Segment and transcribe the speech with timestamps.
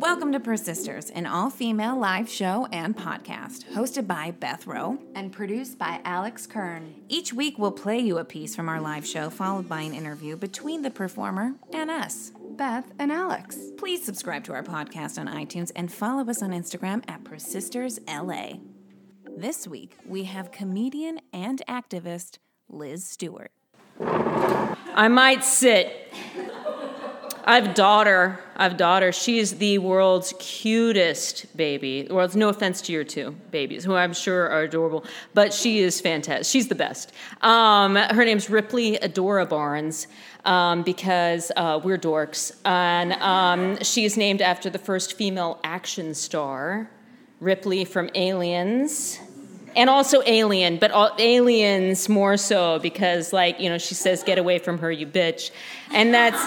[0.00, 5.30] Welcome to Persisters, an all female live show and podcast hosted by Beth Rowe and
[5.30, 6.94] produced by Alex Kern.
[7.10, 10.36] Each week, we'll play you a piece from our live show, followed by an interview
[10.36, 13.58] between the performer and us, Beth and Alex.
[13.76, 18.58] Please subscribe to our podcast on iTunes and follow us on Instagram at PersistersLA.
[19.36, 22.38] This week, we have comedian and activist
[22.70, 23.52] Liz Stewart.
[24.00, 26.10] I might sit.
[27.44, 28.38] I have daughter.
[28.56, 29.12] I have daughter.
[29.12, 32.06] She's the world's cutest baby.
[32.10, 35.80] Well, it's no offense to your two babies, who I'm sure are adorable, but she
[35.80, 36.46] is fantastic.
[36.46, 37.12] She's the best.
[37.40, 40.06] Um, her name's Ripley Adora Barnes
[40.44, 46.90] um, because uh, we're dorks, and um, she's named after the first female action star,
[47.40, 49.18] Ripley from Aliens
[49.76, 54.36] and also alien but all, aliens more so because like you know she says get
[54.36, 55.52] away from her you bitch
[55.92, 56.44] and that's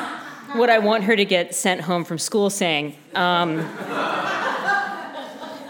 [0.54, 3.60] what i want her to get sent home from school saying um,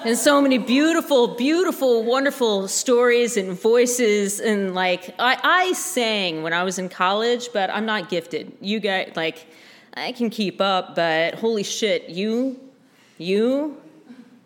[0.06, 6.54] and so many beautiful beautiful wonderful stories and voices and like I, I sang when
[6.54, 9.46] i was in college but i'm not gifted you guys like
[9.94, 12.60] i can keep up but holy shit you
[13.18, 13.78] you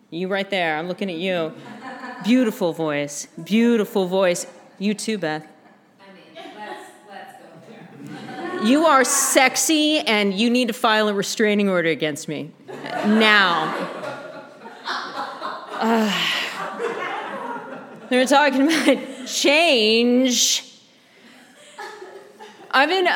[0.10, 1.54] you right there i'm looking at you
[2.24, 3.28] Beautiful voice.
[3.42, 4.48] Beautiful voice.
[4.80, 5.48] You too, Beth.
[6.02, 8.47] I mean, let's, let's go there.
[8.64, 12.52] You are sexy and you need to file a restraining order against me.
[13.06, 13.74] Now.
[15.80, 16.12] Uh,
[18.10, 20.64] they were talking about change.
[22.72, 23.12] I've been, uh,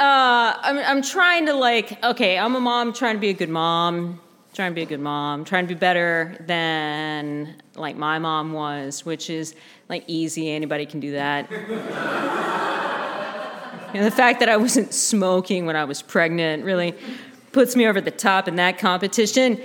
[0.61, 4.21] I'm, I'm trying to like, okay, I'm a mom, trying to be a good mom
[4.53, 9.05] trying to be a good mom, trying to be better than like my mom was,
[9.05, 9.55] which is
[9.87, 10.51] like easy.
[10.51, 11.49] Anybody can do that.
[13.93, 16.95] And the fact that I wasn't smoking when I was pregnant really
[17.51, 19.57] puts me over the top in that competition.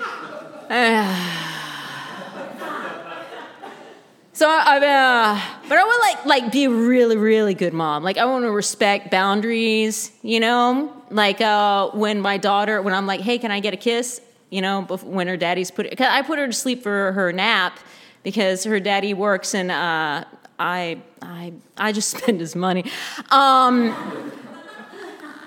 [4.33, 8.03] so I, uh, but I would like like be a really really good mom.
[8.03, 10.93] Like I want to respect boundaries, you know.
[11.11, 14.21] Like uh, when my daughter, when I'm like, hey, can I get a kiss?
[14.51, 17.79] you know, when her daddy's put I put her to sleep for her nap
[18.23, 20.25] because her daddy works and uh,
[20.59, 22.85] I I I just spend his money.
[23.31, 23.95] Um,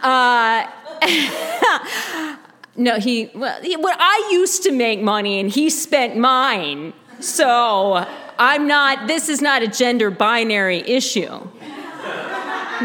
[0.01, 0.67] uh,
[2.75, 6.93] no, he well, he, well, I used to make money and he spent mine.
[7.19, 8.05] So
[8.37, 9.07] I'm not.
[9.07, 11.47] This is not a gender binary issue.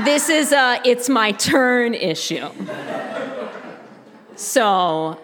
[0.04, 2.48] This is a it's my turn issue.
[4.36, 4.62] So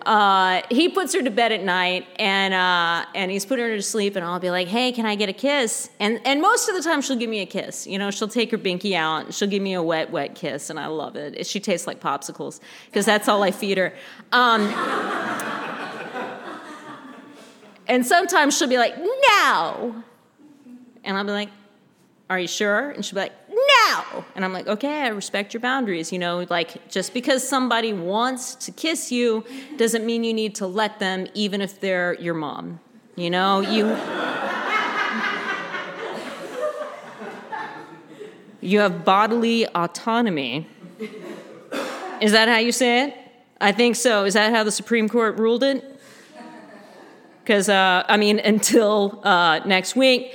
[0.07, 3.83] uh, he puts her to bed at night, and uh, and he's putting her to
[3.83, 6.77] sleep, and I'll be like, "Hey, can I get a kiss?" And and most of
[6.77, 7.87] the time, she'll give me a kiss.
[7.87, 10.71] You know, she'll take her binky out, and she'll give me a wet, wet kiss,
[10.71, 11.45] and I love it.
[11.47, 13.93] She tastes like popsicles because that's all I feed her.
[14.31, 14.63] Um,
[17.89, 20.05] and sometimes she'll be like, "No,"
[21.03, 21.51] and I'll be like,
[22.29, 24.25] "Are you sure?" And she'll be like, no.
[24.35, 26.13] And I'm like, okay, I respect your boundaries.
[26.13, 29.45] You know, like just because somebody wants to kiss you
[29.77, 32.81] doesn't mean you need to let them, even if they're your mom.
[33.17, 33.97] You know, you.
[38.61, 40.67] you have bodily autonomy.
[42.21, 43.17] Is that how you say it?
[43.61, 44.25] I think so.
[44.25, 45.85] Is that how the Supreme Court ruled it?
[47.43, 50.35] Because, uh, I mean, until uh, next week,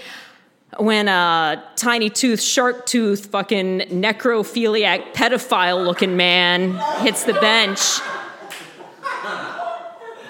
[0.78, 7.80] when a tiny tooth, shark tooth, fucking necrophiliac, pedophile looking man hits the bench.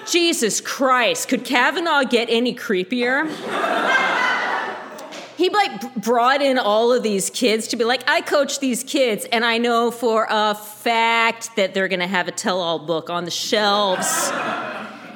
[0.06, 3.26] Jesus Christ, could Kavanaugh get any creepier?
[5.36, 9.26] he like brought in all of these kids to be like, I coach these kids,
[9.32, 13.24] and I know for a fact that they're gonna have a tell all book on
[13.24, 14.30] the shelves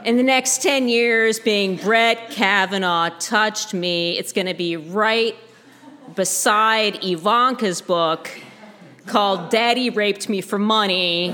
[0.04, 5.36] in the next 10 years, being Brett Kavanaugh touched me, it's going to be right
[6.14, 8.30] beside Ivanka's book
[9.06, 11.30] called Daddy Raped Me for Money.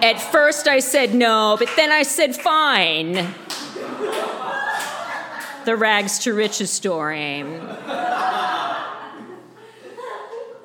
[0.00, 3.34] At first, I said no, but then I said fine.
[5.64, 7.42] The rags to riches story.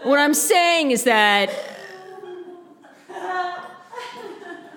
[0.03, 1.72] What I'm saying is that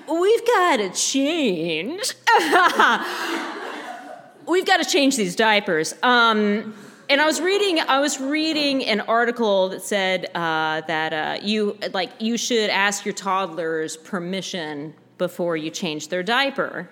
[0.09, 2.15] we've got to change.
[4.47, 5.95] we've got to change these diapers.
[6.03, 6.75] Um,
[7.09, 11.79] and I was reading, I was reading an article that said uh, that uh, you
[11.93, 16.89] like you should ask your toddlers permission before you change their diaper,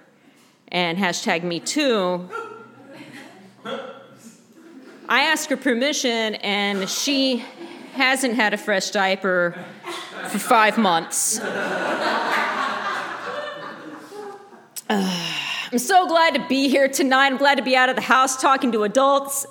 [0.69, 2.29] and hashtag Me Too.
[5.09, 7.45] I asked her permission, and she
[7.95, 9.57] hasn't had a fresh diaper
[10.31, 11.41] for five months.
[15.73, 17.27] I'm so glad to be here tonight.
[17.27, 19.45] I'm glad to be out of the house talking to adults.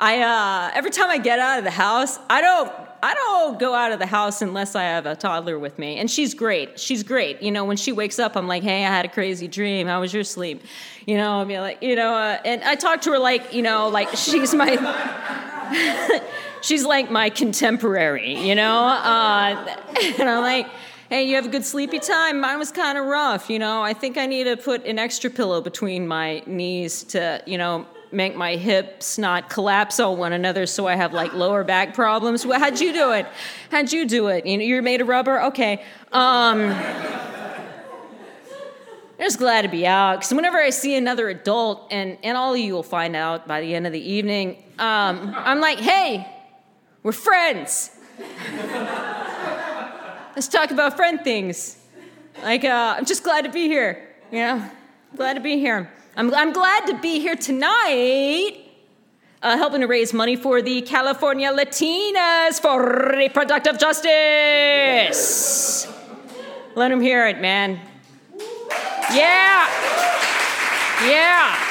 [0.00, 3.74] I uh, every time I get out of the house, I don't I don't go
[3.74, 5.98] out of the house unless I have a toddler with me.
[5.98, 6.80] And she's great.
[6.80, 7.42] She's great.
[7.42, 9.86] You know, when she wakes up, I'm like, hey, I had a crazy dream.
[9.86, 10.64] How was your sleep?
[11.06, 13.62] You know, I'll be like, you know, uh, and I talk to her like, you
[13.62, 14.74] know, like she's my.
[16.60, 18.84] she's like my contemporary, you know?
[18.84, 19.76] Uh,
[20.18, 20.66] and I'm like,
[21.08, 22.40] hey, you have a good sleepy time?
[22.40, 23.82] Mine was kind of rough, you know?
[23.82, 27.86] I think I need to put an extra pillow between my knees to, you know,
[28.12, 32.44] make my hips not collapse on one another so I have like lower back problems.
[32.46, 33.26] Well, how'd you do it?
[33.70, 34.46] How'd you do it?
[34.46, 35.42] You know, you're made of rubber?
[35.44, 35.84] Okay.
[36.12, 36.72] Um,
[39.18, 42.54] I'm just glad to be out because whenever I see another adult, and, and all
[42.54, 46.26] of you will find out by the end of the evening, um, I'm like, hey,
[47.02, 47.90] we're friends.
[50.38, 51.76] Let's talk about friend things.
[52.44, 54.08] Like, uh, I'm just glad to be here.
[54.30, 54.70] You know,
[55.16, 55.90] glad to be here.
[56.16, 58.52] I'm, I'm glad to be here tonight,
[59.42, 65.12] uh, helping to raise money for the California Latinas for reproductive justice.
[66.76, 67.80] Let them hear it, man.
[69.12, 69.66] Yeah.
[71.04, 71.67] Yeah.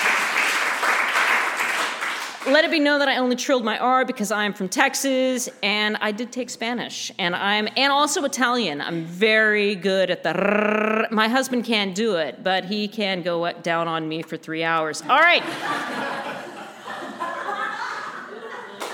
[2.48, 5.98] Let it be known that I only trilled my R because I'm from Texas and
[6.00, 8.80] I did take Spanish and I'm and also Italian.
[8.80, 10.30] I'm very good at the.
[10.30, 11.12] Rrr.
[11.12, 15.02] My husband can't do it, but he can go down on me for three hours.
[15.02, 15.44] All right.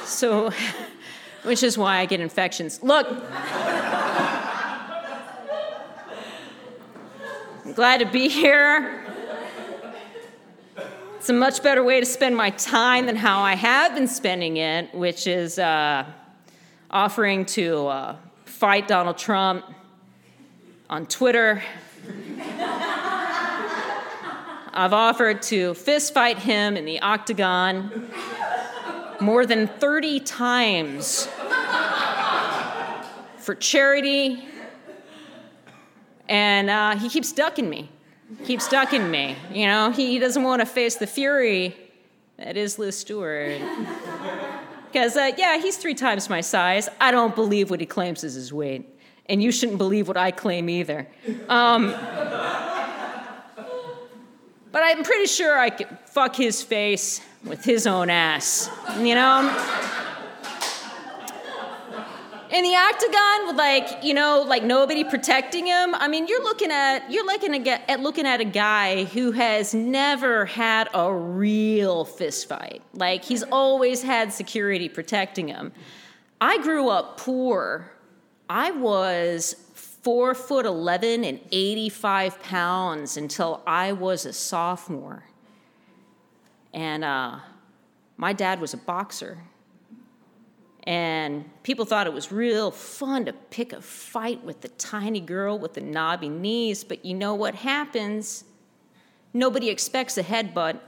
[0.04, 0.52] So,
[1.44, 2.82] which is why I get infections.
[2.82, 3.08] Look.
[7.66, 9.03] I'm glad to be here.
[11.24, 14.58] It's a much better way to spend my time than how I have been spending
[14.58, 16.04] it, which is uh,
[16.92, 19.64] offering to uh, fight Donald Trump
[20.90, 21.64] on Twitter.
[24.74, 28.10] I've offered to fist fight him in the octagon
[29.22, 31.30] more than 30 times
[33.38, 34.46] for charity,
[36.28, 37.93] and uh, he keeps ducking me
[38.46, 39.36] keeps ducking me.
[39.52, 41.76] You know, he doesn't want to face the fury
[42.38, 43.62] that is Liz Stewart.
[44.94, 46.88] Because, uh, yeah, he's three times my size.
[47.02, 48.88] I don't believe what he claims is his weight.
[49.28, 51.08] And you shouldn't believe what I claim either.
[51.50, 51.90] Um,
[54.72, 58.70] but I'm pretty sure I could fuck his face with his own ass.
[59.00, 59.50] You know?
[62.54, 66.70] In the octagon with like you know like nobody protecting him i mean you're looking
[66.70, 72.06] at you're looking at, at looking at a guy who has never had a real
[72.06, 72.82] fist fight.
[72.94, 75.72] Like he's always had security protecting him.
[76.40, 77.92] I grew up poor.
[78.50, 85.24] I was four foot 11 and 85 pounds until i was a sophomore.
[86.74, 87.40] And uh,
[88.18, 89.40] my dad was a boxer
[90.86, 95.58] and people thought it was real fun to pick a fight with the tiny girl
[95.58, 98.44] with the knobby knees, but you know what happens?
[99.34, 100.80] Nobody expects a headbutt.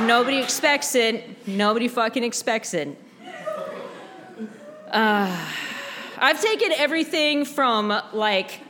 [0.06, 1.46] Nobody expects it.
[1.46, 2.96] Nobody fucking expects it.
[4.90, 5.46] Uh,
[6.18, 8.60] I've taken everything from like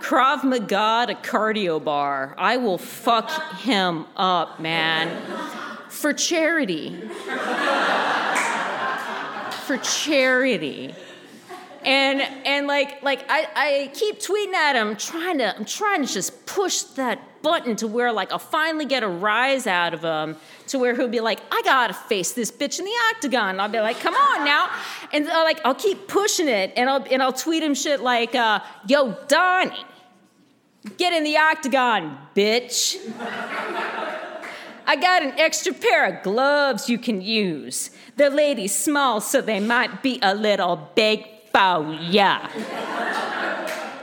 [0.00, 2.34] Krav Maga to cardio barre.
[2.36, 3.30] I will fuck
[3.60, 5.22] him up, man.
[5.88, 7.00] For charity
[9.70, 10.92] for charity.
[11.84, 16.12] And and like like I, I keep tweeting at him, trying to I'm trying to
[16.12, 20.36] just push that button to where like I'll finally get a rise out of him
[20.68, 23.60] to where he'll be like, I gotta face this bitch in the octagon.
[23.60, 24.68] I'll be like, come on now.
[25.12, 28.34] And I'll like I'll keep pushing it and I'll and I'll tweet him shit like,
[28.34, 28.58] uh,
[28.88, 29.84] yo, Donnie,
[30.98, 32.98] get in the octagon, bitch.
[34.90, 37.90] I got an extra pair of gloves you can use.
[38.16, 42.48] The lady's small, so they might be a little big for ya.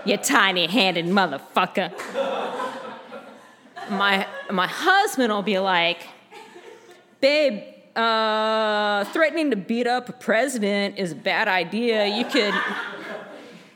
[0.06, 1.92] you tiny handed motherfucker.
[3.90, 6.08] My, my husband will be like,
[7.20, 7.64] babe,
[7.94, 12.08] uh, threatening to beat up a president is a bad idea.
[12.08, 12.54] You could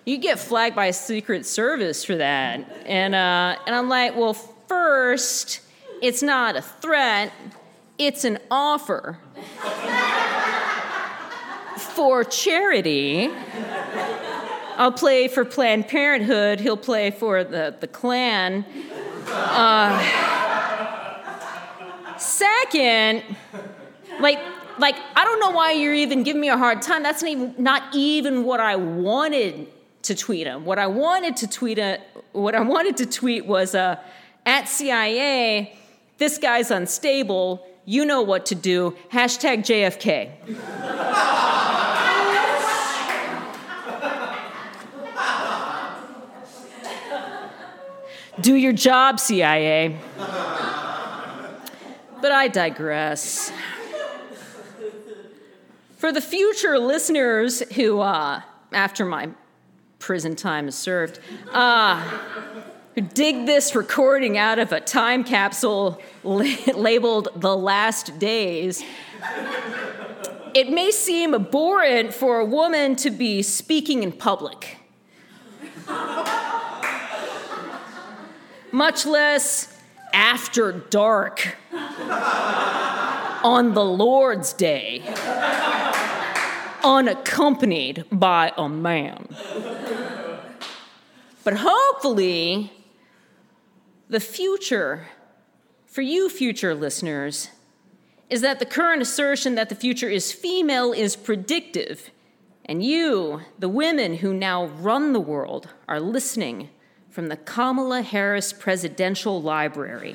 [0.05, 2.65] you get flagged by Secret Service for that.
[2.85, 5.59] And uh, and I'm like, well, first,
[6.01, 7.31] it's not a threat,
[7.97, 9.19] it's an offer
[11.77, 13.29] for charity.
[14.77, 18.65] I'll play for Planned Parenthood, he'll play for the, the Klan.
[19.27, 20.01] Uh,
[22.17, 23.23] second,
[24.19, 24.39] like,
[24.79, 27.03] like I don't know why you're even giving me a hard time.
[27.03, 29.67] That's not even, not even what I wanted
[30.03, 30.65] to tweet him.
[30.65, 31.99] What I wanted to tweet a,
[32.31, 33.97] what I wanted to tweet was uh,
[34.45, 35.77] at CIA,
[36.21, 37.65] this guy's unstable.
[37.83, 38.95] You know what to do.
[39.11, 40.29] Hashtag JFK.
[48.39, 49.97] Do your job, CIA.
[52.21, 53.51] But I digress.
[55.97, 59.31] For the future listeners who, uh, after my
[59.97, 61.19] prison time is served,
[61.51, 61.99] uh,
[62.95, 66.45] who dig this recording out of a time capsule la-
[66.75, 68.83] labeled The Last Days,
[70.53, 74.77] it may seem abhorrent for a woman to be speaking in public.
[78.73, 79.77] Much less
[80.13, 81.55] after dark
[83.43, 85.01] on the Lord's Day,
[86.83, 89.27] unaccompanied by a man.
[91.43, 92.71] But hopefully,
[94.11, 95.07] the future,
[95.85, 97.47] for you future listeners,
[98.29, 102.11] is that the current assertion that the future is female is predictive.
[102.65, 106.69] And you, the women who now run the world, are listening
[107.09, 110.13] from the Kamala Harris Presidential Library.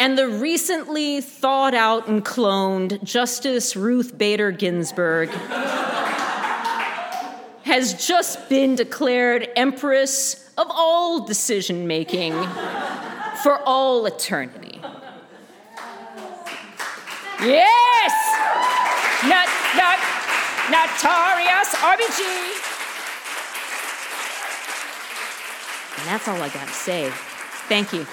[0.00, 5.28] And the recently thawed out and cloned Justice Ruth Bader Ginsburg
[7.64, 12.32] has just been declared Empress of all decision making
[13.42, 14.80] for all eternity.
[17.42, 18.12] Yes!
[19.28, 19.98] Nut, nut,
[20.70, 22.22] notorious RBG.
[25.98, 27.10] And that's all I gotta say.
[27.68, 28.06] Thank you.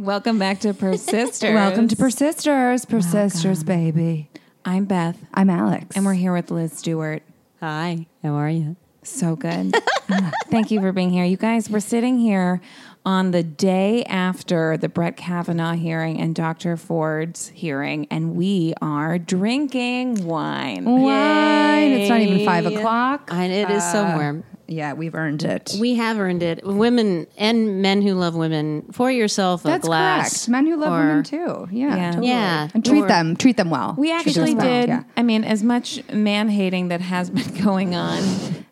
[0.00, 1.52] Welcome back to Persisters.
[1.52, 4.30] Welcome to Persisters, Persisters, baby.
[4.64, 5.94] I'm Beth, I'm Alex.
[5.94, 7.22] and we're here with Liz Stewart.
[7.60, 8.76] Hi, how are you?
[9.02, 9.76] So good.
[10.48, 11.26] Thank you for being here.
[11.26, 12.62] You guys, we're sitting here
[13.04, 16.78] on the day after the Brett Kavanaugh hearing and Dr.
[16.78, 20.86] Ford's hearing, and we are drinking wine.
[20.86, 21.92] wine.
[21.92, 23.28] It's not even five o'clock.
[23.30, 24.44] And it is somewhere.
[24.70, 25.74] Yeah, we've earned it.
[25.80, 26.64] We have earned it.
[26.64, 30.30] Women and men who love women, pour yourself a That's glass.
[30.46, 30.48] correct.
[30.48, 31.68] Men who love or- women too.
[31.72, 32.10] Yeah, Yeah.
[32.12, 32.28] totally.
[32.28, 32.68] Yeah.
[32.72, 33.94] and treat Or- them, treat them well.
[33.98, 34.88] We Treat them actually well, did.
[34.88, 35.02] Yeah.
[35.16, 38.22] I mean, as much man hating that has been going on,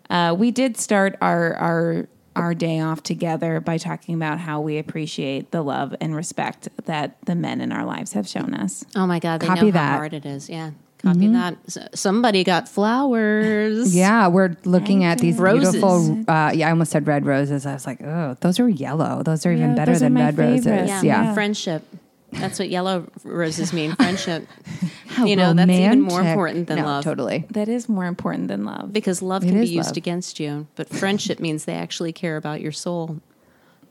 [0.09, 4.79] uh, we did start our our our day off together by talking about how we
[4.79, 8.85] appreciate the love and respect that the men in our lives have shown us.
[8.95, 9.91] Oh my God, they Copy know that.
[9.91, 10.49] how hard it is.
[10.49, 10.71] Yeah.
[11.03, 11.57] Copy that.
[11.67, 13.95] S- Somebody got flowers.
[13.99, 15.73] Yeah, we're looking at these Roses.
[15.75, 16.25] beautiful.
[16.29, 17.67] Uh, yeah, I almost said red roses.
[17.67, 19.23] I was like, oh, those are yellow.
[19.23, 20.65] Those are even Yeah, better than my red roses.
[20.65, 20.89] favorites.
[20.91, 21.03] Yeah.
[21.03, 21.35] Yeah.
[21.35, 21.85] Friendship.
[22.33, 23.93] That's what yellow roses mean.
[23.97, 24.47] Friendship.
[25.07, 27.05] How You know, that's even more important than No, love.
[27.05, 27.47] Totally.
[27.53, 28.93] That is more important than love.
[28.93, 29.97] Because love It can be is used love.
[29.97, 33.21] against you, but friendship means they actually care about your soul.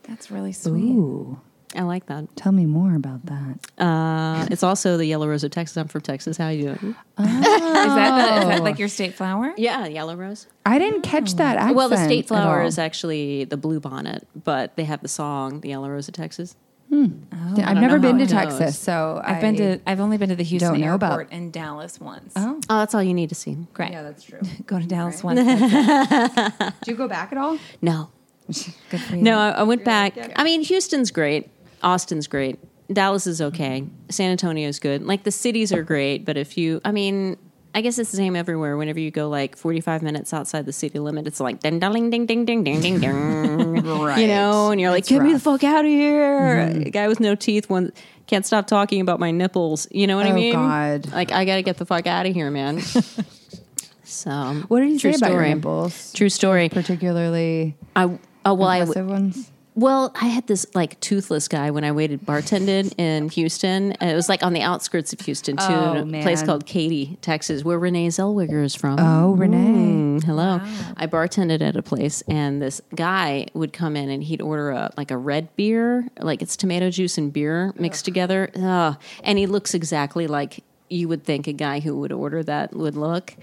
[0.04, 0.84] That's really sweet.
[0.84, 1.40] Ooh,
[1.76, 2.36] I like that.
[2.38, 3.84] tell me more about that.
[3.84, 5.76] Uh, it's also the yellow rose of Texas.
[5.78, 6.38] I'm from Texas.
[6.38, 6.96] How are you doing?
[7.20, 9.54] Is that the, is that like your state flower?
[9.58, 10.48] Yeah, yellow rose.
[10.66, 11.76] I didn't catch that.
[11.76, 15.70] Well, the state flower is actually the blue bonnet, but they have the song "The
[15.70, 16.56] Yellow Rose of Texas."
[16.92, 18.78] I've never been to Texas, knows.
[18.80, 19.80] so I've I- been to.
[19.86, 22.34] I've only been to the Houston don't about- airport and Dallas once.
[22.36, 23.58] Oh, Oh, that's all you need to see.
[23.74, 23.92] great.
[23.92, 24.40] yeah, that's true.
[24.66, 25.40] Go to Dallas once.
[26.82, 27.58] Do you go back at all?
[27.82, 28.10] No,
[28.48, 29.22] Good for you.
[29.22, 30.14] no, I, I went back.
[30.38, 31.50] I mean, Houston's great.
[31.84, 32.60] Austin's great.
[32.92, 33.86] Dallas is okay.
[34.10, 35.04] San Antonio's good.
[35.04, 37.38] Like the cities are great, but if you, I mean,
[37.76, 38.78] I guess it's the same everywhere.
[38.78, 42.26] Whenever you go like 45 minutes outside the city limit, it's like ding, ding, ding,
[42.26, 43.68] ding, ding, ding, ding, ding.
[43.88, 44.20] Right.
[44.20, 46.58] You know, and you're like, It's get me the fuck out of here.
[46.58, 46.82] Mm-hmm.
[46.88, 47.92] A guy with no teeth one
[48.26, 49.88] can't stop talking about my nipples.
[49.92, 50.56] You know what I oh, mean?
[50.56, 50.60] Oh.
[50.60, 51.12] God.
[51.12, 52.80] Like I got to get the fuck out of here, man.
[54.04, 56.14] so What did you say about your nipples?
[56.14, 56.70] True story.
[56.70, 59.52] Particularly I oh well I ones.
[59.78, 63.94] Well I had this like toothless guy when I waited bartended in Houston.
[63.94, 67.18] And it was like on the outskirts of Houston too, Oh, a place called Katy,
[67.22, 69.00] Texas, where Renee Zellweger is from.
[69.00, 70.18] Oh, Renee.
[70.20, 70.60] Mm, hello.
[70.98, 74.92] I bartended at a place, and this guy would come in and he'd order a
[74.98, 78.50] like a red beer, like it's tomato juice and beer mixed together.
[78.56, 78.98] Ugh.
[79.24, 82.96] And he looks exactly like you would think a guy who would order that would
[82.96, 83.34] look.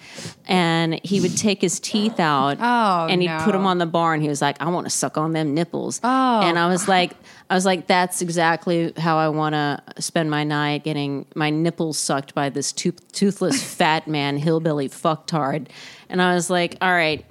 [0.47, 4.15] And he would take his teeth out Oh, and he'd put them on the bar
[4.15, 6.01] and he was like, I want to suck on them nipples.
[6.03, 6.41] Oh.
[6.43, 7.13] And I was like,
[7.51, 11.99] I was like, that's exactly how I want to spend my night getting my nipples
[11.99, 15.69] sucked by this tooth- toothless fat man, hillbilly fucktard.
[16.09, 17.25] And I was like, all right,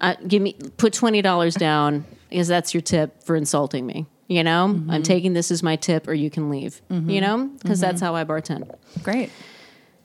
[0.00, 4.06] uh, give me, put $20 down because that's your tip for insulting me.
[4.30, 6.80] You know, I'm taking this as my tip, or you can leave.
[6.88, 8.72] You know, because that's how I bartend.
[9.02, 9.30] Great.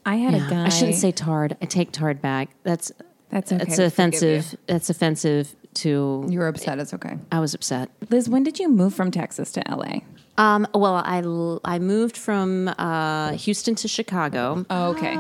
[0.04, 0.48] I had Yeah.
[0.48, 0.66] a guy.
[0.66, 1.56] I shouldn't say tard.
[1.62, 2.50] I take tard back.
[2.64, 2.92] That's
[3.30, 3.64] That's okay.
[3.64, 4.56] that's offensive.
[4.66, 6.26] That's offensive to.
[6.28, 6.80] You were upset.
[6.80, 7.20] It's okay.
[7.32, 7.90] I was upset.
[8.10, 10.00] Liz, when did you move from Texas to LA?
[10.38, 15.14] Um, well, I l- I moved from uh, Houston to Chicago Oh, okay.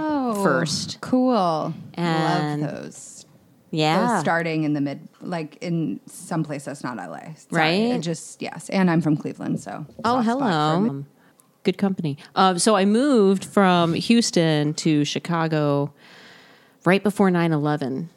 [0.43, 0.99] first.
[1.01, 1.73] Cool.
[1.93, 3.14] And- Love those.
[3.75, 7.19] Yeah, Those starting in the mid, like in some place that's not LA.
[7.35, 7.73] Sorry, Right?
[7.95, 10.43] it Just yes, and I'm from Cleveland, so Oh, soft spot for
[10.87, 11.05] hello.
[11.63, 12.17] Good company.
[12.35, 15.91] Um, so I moved from Houston to Chicago
[16.85, 18.09] right before 9-11.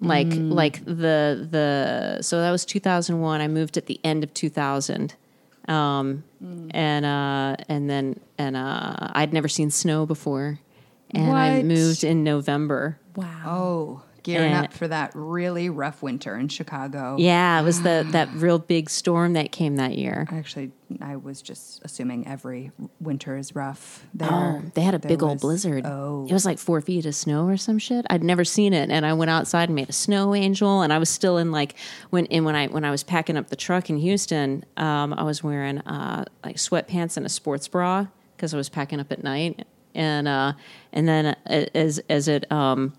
[0.00, 3.40] Like like the the so that was 2001.
[3.40, 5.14] I moved at the end of 2000.
[5.68, 6.22] Um,
[6.70, 10.58] and uh, and then and uh, I'd never seen snow before.
[11.12, 12.98] And I moved in November.
[13.14, 13.42] Wow.
[13.46, 17.16] Oh, gearing And- up for that really rough winter in Chicago.
[17.18, 20.26] Yeah, it was the that real big storm that came that year.
[20.30, 24.04] Actually, I was just assuming every winter is rough.
[24.14, 25.84] There, Oh, they had a big old blizzard.
[25.86, 28.04] Oh, It was like four feet of snow or some shit.
[28.10, 30.82] I'd never seen it, and I went outside and made a snow angel.
[30.82, 31.74] And I was still in like
[32.10, 35.22] when and when I when I was packing up the truck in Houston, um, I
[35.22, 38.06] was wearing uh, like sweatpants and a sports bra
[38.36, 39.66] because I was packing up at night.
[39.96, 40.52] And uh,
[40.92, 42.92] and then as as it um,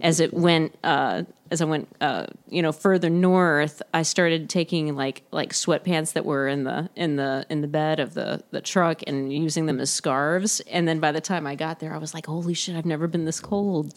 [0.00, 4.96] as it went uh, as I went uh, you know further north, I started taking
[4.96, 8.62] like like sweatpants that were in the in the in the bed of the the
[8.62, 10.60] truck and using them as scarves.
[10.70, 12.76] And then by the time I got there, I was like, "Holy shit!
[12.76, 13.94] I've never been this cold."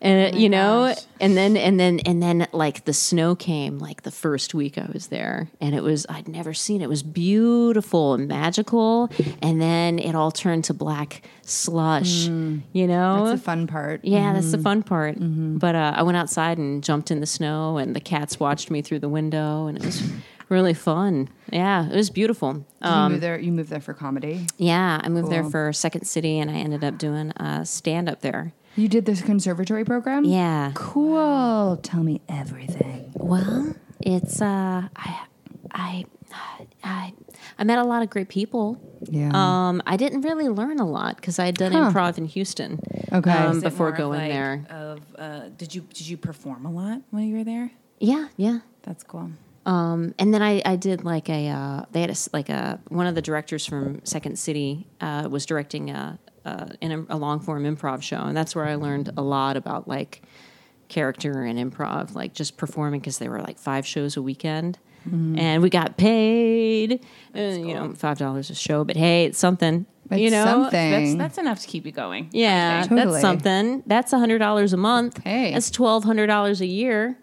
[0.00, 4.12] And you know, and then and then and then like the snow came like the
[4.12, 6.84] first week I was there, and it was I'd never seen it.
[6.84, 9.10] It was beautiful and magical,
[9.42, 12.26] and then it all turned to black slush.
[12.26, 14.04] You know, that's the fun part.
[14.04, 15.16] yeah, that's the fun part.
[15.18, 18.82] But uh, I went outside and jumped in the snow, and the cats watched me
[18.82, 20.00] through the window, and it was
[20.48, 21.28] really fun.
[21.52, 22.64] Yeah, it was beautiful.
[22.82, 23.38] Um, you move there.
[23.40, 24.46] You moved there for comedy.
[24.58, 28.20] yeah, I moved there for Second City, and I ended up doing uh, stand up
[28.20, 28.52] there.
[28.78, 30.24] You did this conservatory program.
[30.24, 30.70] Yeah.
[30.74, 31.78] Cool.
[31.82, 33.10] Tell me everything.
[33.14, 35.24] Well, it's uh, I,
[35.72, 36.04] I,
[36.84, 37.12] I,
[37.58, 38.80] I met a lot of great people.
[39.10, 39.30] Yeah.
[39.34, 41.90] Um, I didn't really learn a lot because I had done Huh.
[41.90, 42.78] improv in Houston.
[43.12, 43.32] Okay.
[43.32, 44.66] um, before more of going like there.
[44.70, 47.72] Of uh, did you did you perform a lot when you were there?
[47.98, 48.60] Yeah, yeah.
[48.82, 49.32] That's cool.
[49.66, 52.78] Um, and then I, I did like a uh, they had a s like a
[52.88, 57.16] one of the directors from Second City uh, was directing a, a in a, a
[57.16, 60.22] long form improv show, and that's where I learned a lot about like
[60.88, 64.78] character and improv, like just performing because there were like five shows a weekend,
[65.10, 67.00] and we got paid,
[67.34, 70.44] uh, you know, five dollars a show, but hey, it's something, It's you know.
[70.44, 70.90] something.
[70.90, 72.28] That's that's enough to keep you going.
[72.32, 73.04] Yeah, Totally.
[73.12, 73.82] that's something.
[73.86, 75.22] That's a hundred dollars a month.
[75.24, 75.52] Hey.
[75.52, 77.18] that's twelve hundred dollars a year.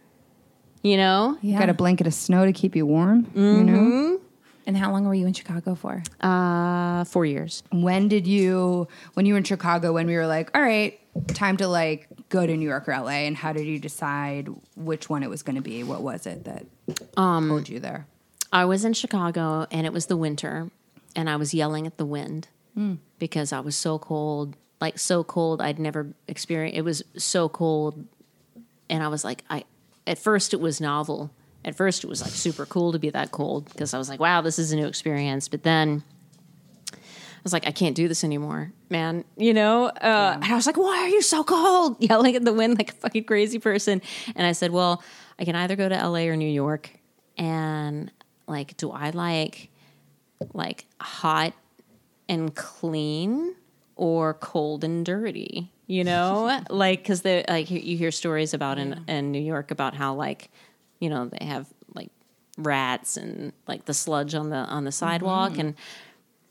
[0.84, 1.58] You know, Yeah.
[1.58, 3.28] Got a blanket of snow to keep you warm.
[3.34, 3.66] You Mm-hmm.
[3.66, 4.22] know.
[4.68, 6.02] And how long were you in Chicago for?
[6.22, 7.62] uh, four years.
[7.72, 11.00] When did you, when you were in Chicago, when we were like, all right,
[11.30, 15.08] time to like go to New York or LA, and how did you decide which
[15.10, 15.84] one it was going to be?
[15.84, 16.66] What was it that
[17.16, 18.08] Um, pulled you there?
[18.52, 20.72] I was in Chicago and it was the winter
[21.16, 22.48] and I was yelling at the wind
[23.20, 26.78] because I was so cold, like so cold I'd never experienced.
[26.78, 28.06] It was so cold
[28.90, 29.64] and I was like I
[30.08, 31.32] at first it was novel.
[31.66, 34.20] At first it was like super cool to be that cold because I was like
[34.20, 35.50] wow, this is a new experience.
[35.50, 36.04] But then
[36.94, 36.98] I
[37.44, 39.26] was like I can't do this anymore, man.
[39.36, 39.88] You know?
[39.88, 41.98] Uh, and I was like why are you so cold?
[42.00, 44.02] Yelling at the wind like a fucking crazy person.
[44.36, 45.04] And I said, "Well,
[45.38, 46.92] I can either go to LA or New York."
[47.38, 48.12] And
[48.48, 49.70] like do I like
[50.54, 51.54] like hot
[52.30, 53.56] and clean
[53.96, 59.32] or cold and dirty you know like because like you hear stories about in in
[59.32, 60.50] new york about how like
[61.00, 62.12] you know they have like
[62.58, 65.54] rats and like the sludge on the on the sidewalk.
[65.54, 65.62] Mm-hmm.
[65.62, 65.76] And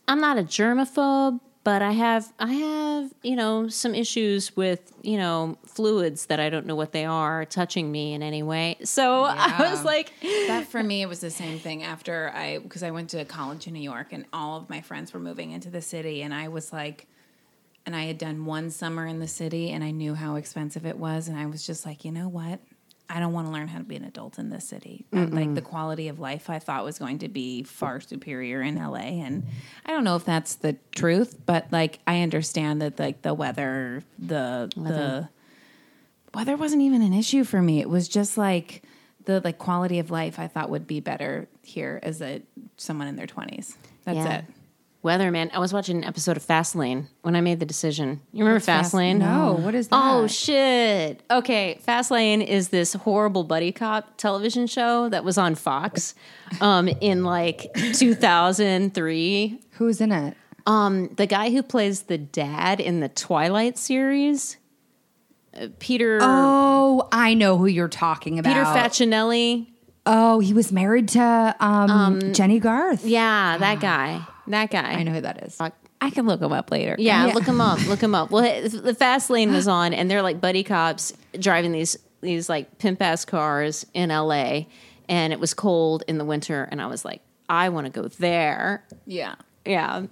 [0.07, 5.17] i'm not a germaphobe but i have i have you know some issues with you
[5.17, 8.77] know fluids that i don't know what they are touching me in any way.
[8.83, 12.83] So i was like that for me it was the same thing after i because
[12.83, 15.69] i went to college in new york and all of my friends were moving into
[15.69, 16.21] the city.
[16.21, 17.07] And i was like
[17.85, 20.97] and i had done one summer in the city and i knew how expensive it
[20.97, 21.27] was.
[21.27, 22.59] And i was just like you know what
[23.09, 25.61] i don't want to learn how to be an adult in this city like the
[25.61, 29.43] quality of life i thought was going to be far superior in la and
[29.85, 34.03] i don't know if that's the truth but like i understand that like the weather
[34.19, 35.29] the the
[36.33, 37.79] weather wasn't even an issue for me.
[37.79, 38.83] It was just like
[39.23, 42.41] the like quality of life I thought would be better here as a
[42.75, 43.77] someone in their twenties.
[44.03, 44.37] That's Yeah.
[44.39, 44.45] it.
[45.05, 45.51] Weather, man.
[45.53, 48.21] I was watching an episode of Fastlane when I made the decision.
[48.31, 49.19] You remember Fast- Fastlane?
[49.19, 49.95] No, what is that?
[49.95, 51.21] Oh shit.
[51.29, 56.15] Okay, Fastlane is this horrible buddy cop television show that was on Fox
[56.59, 59.59] um, in like 2003.
[59.73, 60.35] Who's in it?
[60.65, 64.57] Um, the guy who plays the dad in the Twilight series,
[65.55, 68.49] uh, Peter Oh, I know who you're talking about.
[68.51, 69.67] Peter Facinelli.
[70.07, 73.05] Oh, he was married to um, Jennie Garth.
[73.05, 74.25] Yeah, that guy.
[74.47, 74.91] That guy.
[74.93, 75.59] I know who that is.
[76.01, 76.95] I can look him up later.
[76.99, 77.33] Yeah, Yeah.
[77.33, 77.85] look him up.
[77.87, 78.29] Look him up.
[78.31, 82.77] Well, the fast lane was on, and they're like buddy cops driving these these like
[82.79, 84.67] pimp ass cars in L.A.
[85.07, 88.07] And it was cold in the winter, and I was like, I want to go
[88.07, 88.83] there.
[89.05, 89.35] Yeah.
[89.65, 90.05] Yeah,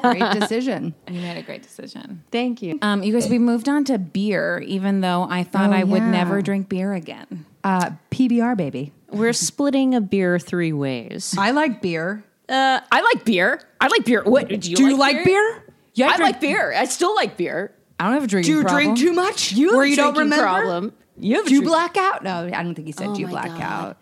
[0.00, 0.94] Great decision.
[1.08, 2.22] You made a great decision.
[2.32, 2.78] thank you.
[2.82, 6.02] Um, you guys, we moved on to beer, even though I thought Oh, I would
[6.02, 7.44] never drink beer again.
[7.64, 8.92] Uh, PBR, baby.
[9.10, 11.34] We're splitting a beer three ways.
[11.38, 12.24] I like beer.
[12.48, 13.60] Uh, I like beer.
[13.80, 14.22] I like beer.
[14.24, 14.76] What do you?
[14.76, 15.64] Do you like beer?
[15.94, 16.72] Yeah, I drink- like beer.
[16.72, 17.72] I still like beer.
[18.00, 18.94] I don't have a drinking Do you problem.
[18.94, 19.52] drink too much?
[19.52, 20.44] You have Where a you don't drinking remember?
[20.44, 20.92] problem.
[21.18, 22.22] You have a Do you drink- black out?
[22.22, 23.60] No, I don't think he said Oh do you my black God.
[23.62, 23.96] out.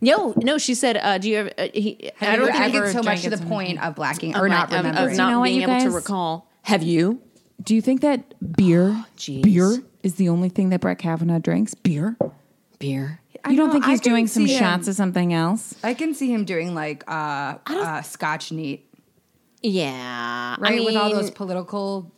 [0.00, 0.56] No, no.
[0.56, 3.02] She said, uh, "Do you ever?" Uh, he, I don't you think ever it's so
[3.02, 5.16] much to the point of blacking of or my- not of- of remembering.
[5.16, 6.48] not You know what, being you able to recall.
[6.62, 7.20] Have you?
[7.62, 9.42] Do you think that beer, jeez.
[9.42, 11.74] beer is the only thing that Brett Kavanaugh drinks?
[11.74, 12.16] Beer?
[12.78, 13.19] Beer.
[13.44, 14.58] I You don't know, think he's doing some him.
[14.58, 15.74] shots of something else?
[15.82, 18.86] I can see him doing like uh, uh, Scotch neat,
[19.62, 20.84] Yeah, I right?
[20.84, 22.10] with all those political,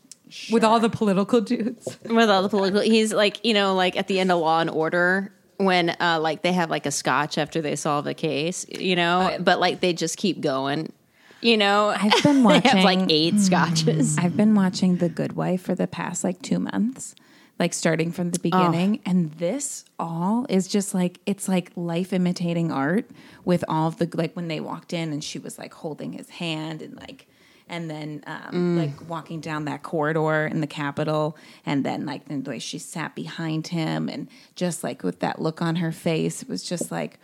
[0.50, 1.98] with all the political dudes.
[2.04, 2.80] with all the political.
[2.80, 6.42] He's like, you know, like at the end of Law and Order when uh, like
[6.42, 9.92] they have like a scotch after they solve a case, you know, but like they
[9.92, 10.92] just keep going.
[11.40, 12.62] You know, I've been watching.
[12.62, 14.16] they have like eight scotches.
[14.18, 17.14] I've been watching The Good Wife for the past like two months,
[17.62, 19.00] like starting from the beginning.
[19.06, 23.08] And this all is just like, it's like life imitating art
[23.44, 26.28] with all of the, like when they walked in and she was like holding his
[26.28, 27.28] hand and like,
[27.68, 32.50] and then um, like walking down that corridor in the Capitol, and then like the
[32.50, 36.48] way she sat behind him, and just like with that look on her face, it
[36.48, 37.18] was just like,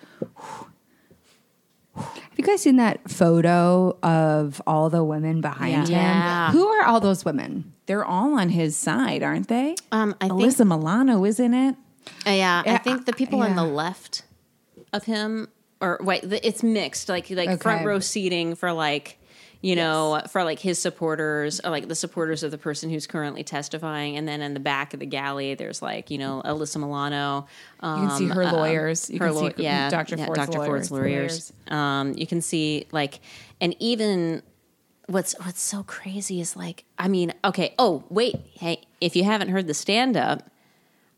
[1.96, 5.96] Have you guys seen that photo of all the women behind Yeah.
[5.98, 6.16] him?
[6.22, 6.52] Yeah.
[6.52, 7.72] Who are all those women?
[7.88, 9.74] They're all on his side, aren't they?
[9.90, 11.74] Um, I think- Alyssa Milano is in it.
[12.26, 14.22] Uh, yeah, I think the people on the left
[14.92, 15.48] of him,
[15.80, 17.56] or wait, the, it's mixed, like like Okay.
[17.56, 19.16] front row seating for like.
[19.60, 23.42] You know, for like his supporters, or like the supporters of the person who's currently
[23.42, 27.48] testifying, and then in the back of the galley, there's like you know Alyssa Milano.
[27.80, 29.10] Um, You can see her lawyers.
[29.10, 30.14] You her can see yeah, Dr.
[30.14, 30.64] yeah, Ford's Dr.
[30.64, 31.52] Ford's lawyers.
[31.66, 31.76] lawyers.
[31.76, 33.18] Um, you can see like,
[33.60, 34.44] and even
[35.08, 37.74] what's what's so crazy is like, I mean, okay.
[37.78, 40.48] Oh, wait, hey, if you haven't heard the stand up,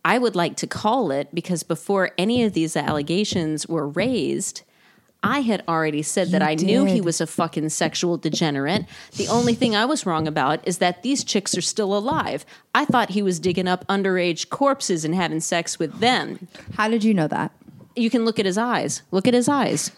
[0.04, 4.62] I would like to call it because before any of these allegations were raised,
[5.22, 8.86] I had already said that You I knew he was a fucking sexual degenerate.
[9.16, 12.46] The only thing I was wrong about is that these chicks are still alive.
[12.74, 16.48] I thought he was digging up underage corpses and having sex with them.
[16.74, 17.52] How did you know that?
[17.96, 19.02] You can look at his eyes.
[19.10, 19.90] Look at his eyes.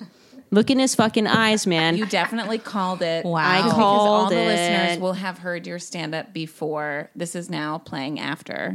[0.52, 1.96] Look in his fucking eyes, man.
[1.96, 3.24] You definitely called it.
[3.24, 3.36] Wow.
[3.38, 7.08] I Because all called the listeners will have heard your stand up before.
[7.16, 8.70] This is now playing after.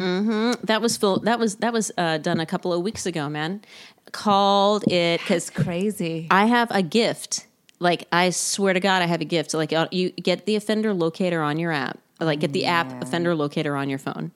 [0.63, 1.19] that was Phil.
[1.19, 3.61] That was that was uh, done a couple of weeks ago, man.
[4.11, 6.27] Called it because Crazy.
[6.31, 7.45] I have a gift.
[7.79, 9.53] Like I swear to God, I have a gift.
[9.53, 11.99] Like uh, you get the offender locator on your app.
[12.19, 14.31] Like get the app offender locator on your phone.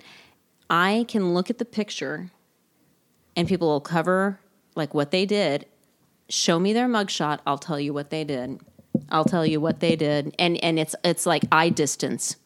[0.69, 2.29] I can look at the picture,
[3.35, 4.39] and people will cover
[4.75, 5.65] like what they did.
[6.31, 7.39] Show me their mugshot.
[7.45, 8.61] I'll tell you what they did.
[9.09, 12.37] I'll tell you what they did, and and it's it's like eye distance.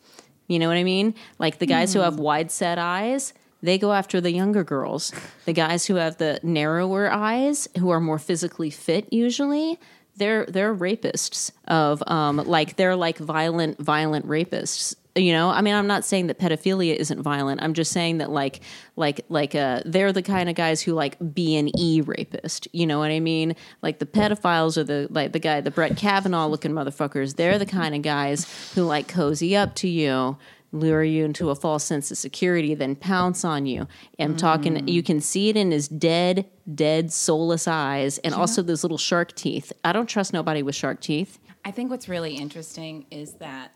[0.48, 1.14] You know what I mean?
[1.38, 2.06] Like the guys who mm-hmm.
[2.06, 5.14] have wide set eyes, they go after the younger girls.
[5.46, 9.80] The guys who have the narrower eyes, who are more physically fit usually,
[10.18, 14.96] they're they're rapists of um like they're like violent violent rapists.
[15.18, 17.64] You know, I mean, I'm not saying that pedophilia isn't violent.
[17.64, 18.60] I'm just saying that like
[18.98, 22.68] like like uh they're the kind of guys who like B and E rapist.
[22.74, 23.56] You know what I mean?
[23.82, 27.38] Like the pedophiles are the like the guy, the Brett Kavanaugh looking motherfuckers.
[27.38, 30.38] They're the kind of guys who like cozy up to you
[30.76, 33.88] lure you into a false sense of security, then pounce on you.
[34.20, 34.88] I'm talking, mm.
[34.90, 39.36] you can see it in his dead, dead, soulless eyes, and also those little shark
[39.36, 39.72] teeth.
[39.84, 41.40] I don't trust nobody with shark teeth.
[41.64, 43.74] I think what's really interesting is that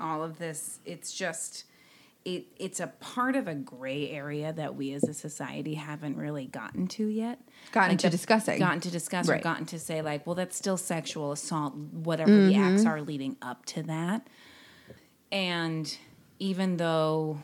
[0.00, 1.64] all of this, it's just.
[2.24, 6.46] It, it's a part of a gray area that we as a society haven't really
[6.46, 7.40] gotten to yet.
[7.72, 8.60] Gotten to the- discussing.
[8.60, 12.54] Gotten to discuss or gotten to say, like, well, that's still sexual assault, whatever the
[12.54, 12.88] acts mm-hmm.
[12.90, 14.28] are leading up to that.
[15.32, 15.98] And
[16.42, 17.38] even though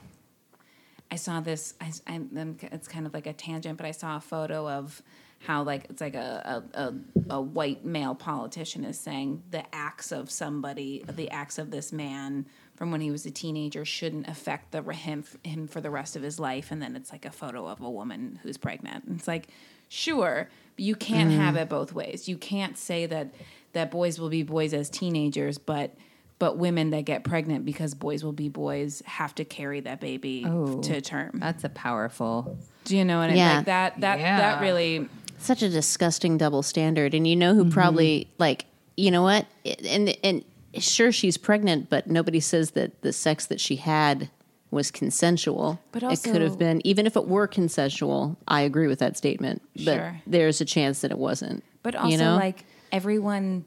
[1.09, 2.21] I saw this, I, I,
[2.63, 5.01] it's kind of like a tangent, but I saw a photo of
[5.39, 6.95] how like it's like a, a,
[7.31, 12.45] a, white male politician is saying the acts of somebody, the acts of this man
[12.75, 16.23] from when he was a teenager shouldn't affect the him him for the rest of
[16.23, 19.05] his life, and then it's like a photo of a woman who's pregnant.
[19.05, 19.47] And it's like,
[19.89, 21.39] sure, but you can't mm-hmm.
[21.39, 22.29] have it both ways.
[22.29, 23.33] You can't say that
[23.75, 25.95] that boys will be boys as teenagers, but
[26.39, 30.45] but women that get pregnant because boys will be boys have to carry that baby
[30.47, 30.81] Oh.
[30.83, 31.33] to term.
[31.35, 32.57] That's a powerful.
[32.85, 33.37] Do you know what I mean?
[33.39, 33.57] Yeah.
[33.57, 34.37] Like that that Yeah.
[34.39, 39.23] that really such a disgusting double standard and you know who probably like you know
[39.23, 39.47] what
[39.89, 40.45] and and
[40.79, 44.29] sure she's pregnant but nobody says that the sex that she had
[44.71, 48.99] was consensual But it could have been even if it were consensual i agree with
[48.99, 50.21] that statement but Sure.
[50.27, 52.35] there's a chance that it wasn't But also, you know?
[52.37, 53.65] like everyone,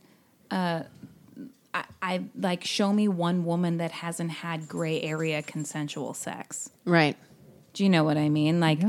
[0.52, 0.84] uh,
[1.74, 6.70] I, I like show me one woman that hasn't had gray area consensual sex.
[6.86, 7.16] right
[7.74, 8.60] Do you know what I mean?
[8.60, 8.80] Like,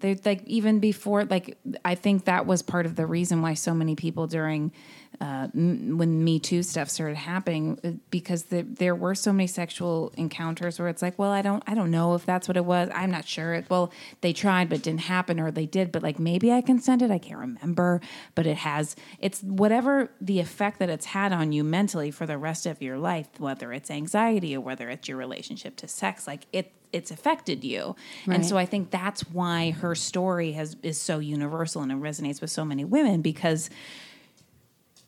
[0.00, 1.24] they like even before.
[1.24, 4.72] Like, I think that was part of the reason why so many people during
[5.20, 9.46] uh, m- when Me Too stuff started happening uh, because the, there were so many
[9.46, 12.64] sexual encounters where it's like, well, I don't, I don't know if that's what it
[12.64, 12.88] was.
[12.94, 13.64] I'm not sure.
[13.68, 17.10] Well, they tried, but it didn't happen, or they did, but like maybe I consented.
[17.10, 18.00] I can't remember,
[18.34, 18.94] but it has.
[19.18, 22.98] It's whatever the effect that it's had on you mentally for the rest of your
[22.98, 26.26] life, whether it's anxiety or whether it's your relationship to sex.
[26.26, 31.00] Like it, it's affected you, and so I think that's why her story has is
[31.00, 33.68] so universal and it resonates with so many women because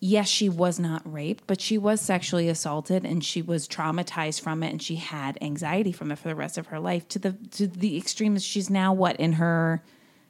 [0.00, 4.62] yes, she was not raped, but she was sexually assaulted and she was traumatized from
[4.62, 7.32] it and she had anxiety from it for the rest of her life to the
[7.52, 9.82] to the extreme she's now what in her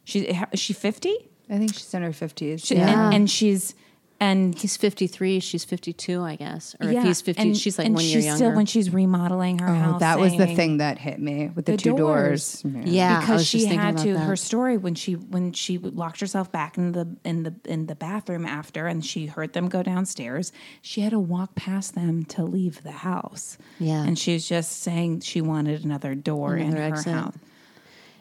[0.04, 0.20] she
[0.52, 1.14] is she 50?
[1.48, 2.64] I think she's in her fifties.
[2.64, 3.06] She, Yeah.
[3.06, 3.74] and, and she's
[4.22, 7.86] and he's 53 she's 52 i guess or yeah, if he's 50 and- she's like
[7.86, 10.00] and one year younger still when she's remodeling her Oh, house.
[10.00, 12.62] that was the thing that hit me with the, The two doors.
[12.62, 12.84] doors.
[12.84, 14.18] yeah I because was she just had about to that.
[14.20, 17.94] her story when she when she locked herself back in the in the in the
[17.94, 20.52] bathroom after and she heard them go downstairs
[20.82, 24.02] she had to walk past them to leave the house Yeah.
[24.04, 27.12] and she was just saying she wanted another door in her exit.
[27.14, 27.34] house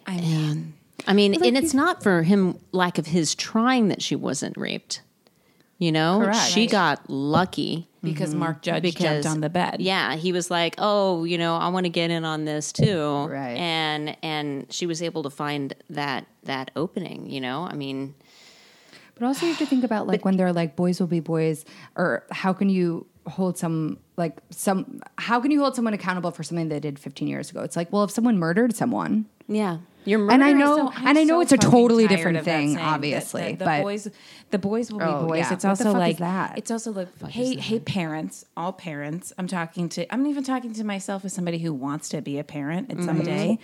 [0.08, 0.74] i mean
[1.08, 5.02] I mean, and it's not for him lack of his trying that she wasn't raped.
[5.80, 6.50] You know, Correct.
[6.52, 6.70] she Right.
[6.72, 8.39] got lucky because mm-hmm.
[8.39, 11.70] mark judge because jumped on the bed Yeah, he was like, "Oh, you know, I
[11.70, 13.56] want to get in on this too." Right.
[13.58, 17.30] And and she was able to find that that opening.
[17.30, 18.13] You know, I mean,
[19.15, 21.63] But also you have to think about like when they're like boys will be boys,
[21.96, 26.44] or how can you hold some like some how can you hold someone accountable for
[26.44, 27.62] something they did 15 years ago?
[27.62, 31.24] It's like, well, if someone murdered someone, yeah, you're And I know- so- and I
[31.26, 34.08] know so it's a totally different thing, saying obviously, that the but- boys,
[34.52, 35.40] the boys will be Oh, boys.
[35.40, 35.54] yeah.
[35.54, 36.58] It's also the fuck like is that?
[36.58, 39.34] it's also like hey, hey, parents, all parents.
[39.38, 40.12] I'm talking to.
[40.14, 43.00] I'm even talking to myself as somebody who wants to be a parent Mm-hmm.
[43.00, 43.60] at some day.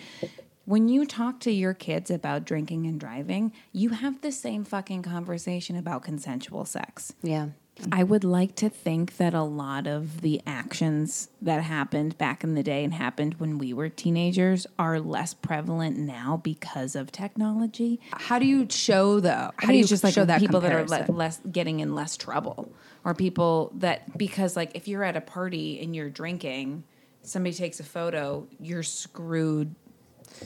[0.66, 5.04] When you talk to your kids about drinking and driving, you have the same fucking
[5.04, 7.14] conversation about consensual sex.
[7.22, 7.50] yeah.
[7.92, 12.56] I would like to think that a lot of the actions that happened back in
[12.56, 18.00] the day and happened when we were teenagers are less prevalent now because of technology.
[18.12, 19.52] how do you show though?
[19.58, 22.16] How do you just like show that people that are le- less getting in less
[22.16, 22.72] trouble,
[23.04, 26.84] or people that because like if you're at a party and you're drinking,
[27.24, 29.76] somebody takes a photo, you're screwed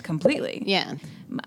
[0.03, 0.63] completely.
[0.65, 0.95] Yeah.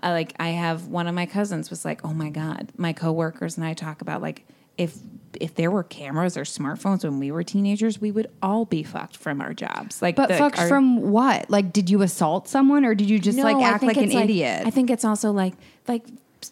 [0.01, 3.57] I, like I have one of my cousins was like, "Oh my god!" My coworkers
[3.57, 4.45] and I talk about like
[4.77, 4.97] if
[5.41, 9.17] if there were cameras or smartphones when we were teenagers, we would all be fucked
[9.17, 10.01] from our jobs.
[10.01, 11.49] Like, But the- fucked our- from what?
[11.49, 14.15] Like, did you assault someone, or did you just like I act like an it's
[14.15, 14.63] idiot?
[14.65, 15.53] I think it's also like
[15.87, 16.03] like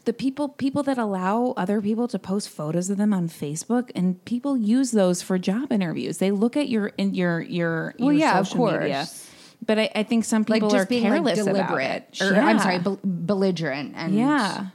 [0.05, 4.23] the people people that allow other people to post photos of them on Facebook and
[4.25, 6.17] people use those for job interviews.
[6.19, 8.95] They look at your in your your Well, your yeah, of social media.
[8.99, 9.27] course.
[9.63, 12.57] But I, I think some like people just are being careless like deliberate, or I'm
[12.57, 14.67] sorry, bel- belligerent, and Yeah.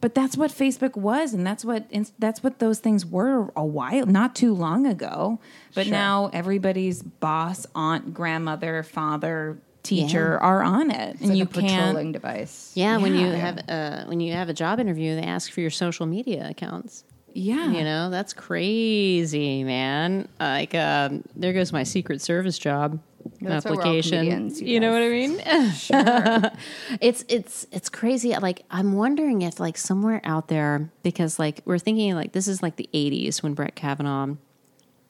[0.00, 1.84] But that's what Facebook was, and that's what
[2.18, 5.38] that's what those things were a while, not too long ago.
[5.74, 5.92] But Sure.
[5.92, 11.46] now everybody's boss, aunt, grandmother, father, teacher are on it, It's and like you a
[11.46, 12.12] patrolling can't.
[12.12, 12.72] device.
[12.74, 15.70] Yeah, when you have uh, when you have a job interview, they ask for your
[15.70, 17.04] social media accounts.
[17.32, 20.28] Yeah, You know, that's crazy, man.
[20.40, 22.98] Like, um, there goes my Secret Service job
[23.40, 24.50] That's why we're all application.
[24.50, 25.72] you you know what I mean?
[25.74, 26.50] sure.
[27.00, 28.34] it's it's it's crazy.
[28.36, 32.62] Like, I'm wondering if like somewhere out there, because like we're thinking like this is
[32.62, 34.36] like the '80s when Brett Kavanaugh.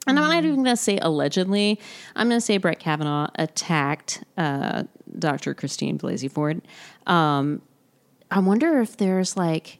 [0.06, 1.78] And I'm not even going to say allegedly.
[2.16, 4.84] I'm going to say Brett Kavanaugh attacked uh,
[5.18, 5.52] Dr.
[5.52, 6.62] Christine Blasey Ford.
[7.06, 7.60] Um,
[8.30, 9.78] I wonder if there's like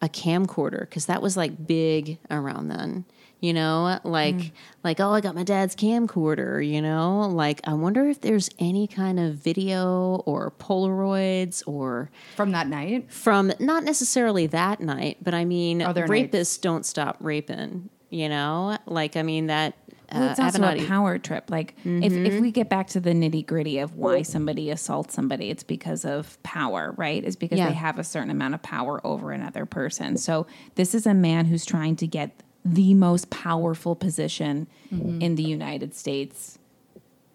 [0.00, 3.04] a camcorder because that was like big around then.
[3.42, 4.50] You know, like Mm.
[4.84, 6.64] like oh, I got my dad's camcorder.
[6.66, 12.52] You know, like I wonder if there's any kind of video or Polaroids or From
[12.52, 13.10] that night.
[13.12, 16.58] from not necessarily that night, but I mean, rapists nights.
[16.58, 17.90] don't stop raping.
[18.10, 19.74] You know, like I mean that.
[20.12, 21.50] Well, it's uh, also Avenatti- a power trip.
[21.50, 25.48] Like if, if we get back to the nitty gritty of why somebody assaults somebody,
[25.48, 27.24] it's because of power, right?
[27.24, 27.68] It's because Yeah.
[27.68, 30.18] they have a certain amount of power over another person.
[30.18, 35.20] So this is a man who's trying to get the most powerful position mm-hmm.
[35.20, 36.58] in the United States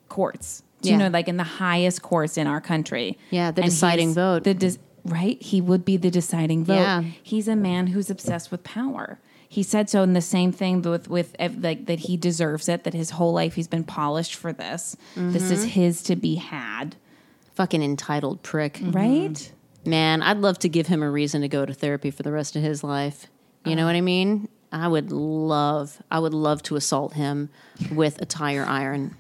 [0.10, 0.64] courts.
[0.82, 3.18] Do you know, like in the highest courts in our country?
[3.32, 4.44] Yeah, the And deciding vote.
[4.44, 5.42] The des- right?
[5.42, 6.76] He would be the deciding vote.
[6.76, 7.02] Yeah.
[7.24, 9.20] He's a man who's obsessed with power.
[9.50, 12.84] He said so in the same thing with with like that he deserves it.
[12.84, 14.96] That his whole life he's been polished for this.
[15.16, 15.70] This is mm-hmm.
[15.70, 16.96] his to be had,
[17.56, 18.76] fucking entitled prick.
[18.76, 18.92] Mm-hmm.
[18.92, 19.52] right?
[19.86, 22.56] Man, I'd love to give him a reason to go to therapy for the rest
[22.56, 23.28] of his life.
[23.64, 23.76] You uh-huh.
[23.80, 24.50] know what I mean?
[24.72, 27.50] I would love, I would love to assault him
[27.92, 29.16] with a tire iron.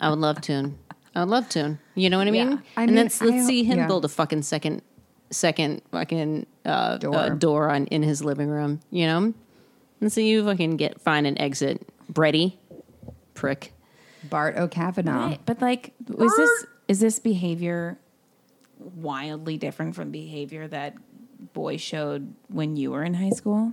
[0.00, 0.72] I would love to.
[1.14, 1.78] I would love to.
[1.94, 2.50] You know what I mean?
[2.52, 2.58] Yeah.
[2.76, 3.86] I and mean, let's let's I- see him yeah.
[3.86, 4.82] build a fucking second,
[5.30, 7.20] second fucking uh, door, Door.
[7.22, 8.80] uh, door on in his living room.
[8.90, 9.34] You know,
[10.00, 12.58] and so you fucking get find an exit, Brady,
[13.34, 13.72] prick.
[14.24, 15.26] Bart O'Kavanaugh.
[15.28, 15.40] Right.
[15.46, 17.98] But like, is this is this behavior
[18.78, 20.96] wildly different from behavior that
[21.52, 23.72] boys showed when you were in high school?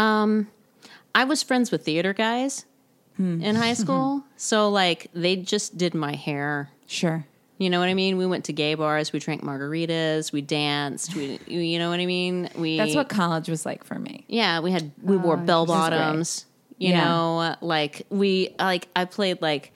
[0.00, 0.48] Um,
[1.14, 2.64] I was friends with theater guys
[3.18, 6.70] in high school, so like they just did my hair.
[6.86, 7.26] Sure.
[7.58, 8.16] You know what I mean?
[8.16, 12.06] We went to gay bars, we drank margaritas, we danced, we you know what I
[12.06, 12.48] mean?
[12.56, 14.24] We That's what college was like for me.
[14.28, 16.46] Yeah, we had we wore bell bottoms.
[16.78, 17.04] You Yeah.
[17.04, 19.72] know, like we like I played like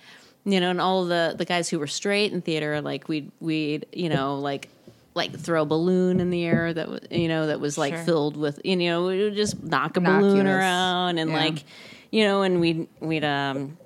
[0.47, 3.85] you know, and all the the guys who were straight in theater, like we'd we'd
[3.93, 4.71] you know like
[5.15, 8.05] like throw a balloon in the air that was you know that was like Sure.
[8.05, 11.37] filled with you know we would just knock a balloon around and Yeah.
[11.37, 11.65] like
[12.11, 13.77] you know and we'd we'd um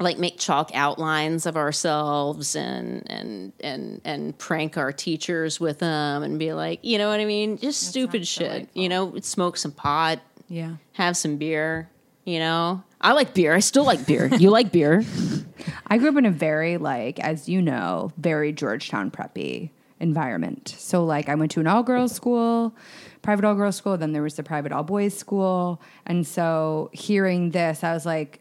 [0.00, 6.22] like make chalk outlines of ourselves and and and and prank our teachers with them
[6.22, 7.56] and be like you know what i mean?
[7.58, 9.14] Just stupid shit you know?
[9.20, 10.18] Smoke some pot
[10.48, 10.76] Yeah.
[10.94, 11.88] have some beer
[12.24, 12.82] you know?
[13.00, 13.52] I like beer.
[13.52, 14.28] I still like beer.
[14.38, 15.04] You like beer?
[15.88, 19.70] I grew up in a very like, as you know, very Georgetown preppy
[20.02, 20.74] environment.
[20.78, 22.74] So like, I went to an all girls school,
[23.22, 23.96] private all girls school.
[23.96, 28.40] Then there was the private all boys school, and so hearing this, I was like,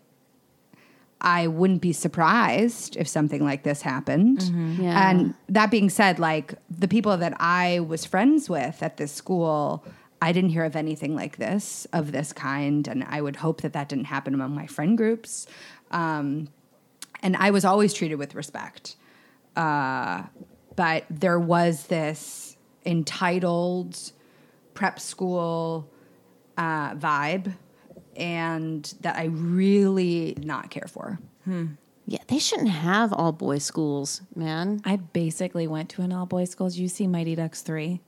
[1.21, 4.41] I wouldn't be surprised if something like this happened.
[4.79, 5.09] Yeah.
[5.09, 9.85] And that being said, like the people that I was friends with at this school,
[10.19, 12.87] I didn't hear of anything like this, of this kind.
[12.87, 15.45] And I would hope that that didn't happen among my friend groups.
[15.91, 16.47] Um,
[17.21, 18.95] and I was always treated with respect.
[19.55, 20.23] Uh,
[20.75, 22.55] but there was this
[22.85, 24.11] entitled
[24.73, 25.89] prep school
[26.57, 27.53] uh, vibe,
[28.15, 31.19] and that I really did not care for.
[32.05, 36.49] yeah they shouldn't have all boys schools man I basically went to an all boys
[36.51, 36.69] school.
[36.69, 38.01] Did you see Mighty Ducks 3?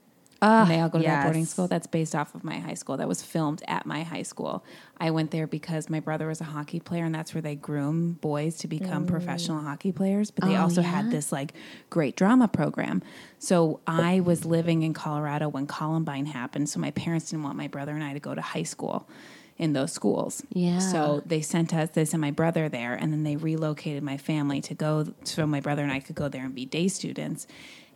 [0.44, 1.66] And they all go to that boarding school.
[1.68, 2.96] That's based off of my high school.
[2.96, 4.64] That was filmed at my high school.
[4.98, 8.12] I went there because my brother was a hockey player, and that's where they groom
[8.20, 10.30] boys to become professional hockey players.
[10.30, 10.88] But they Oh, also yeah?
[10.88, 11.52] had this like
[11.90, 13.02] great drama program.
[13.38, 16.68] So I was living in Colorado when Columbine happened.
[16.68, 19.08] So my parents didn't want my brother and I to go to high school
[19.56, 20.42] in those schools.
[20.52, 20.78] Yeah.
[20.80, 24.60] So they sent us, they sent my brother there, and then they relocated my family
[24.62, 27.46] to go, so my brother and I could go there and be day students.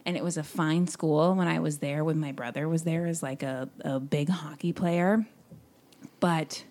[0.07, 3.07] And it was a fine school when I was there when my brother was there
[3.07, 5.27] as like a, a big hockey player.
[6.21, 6.65] But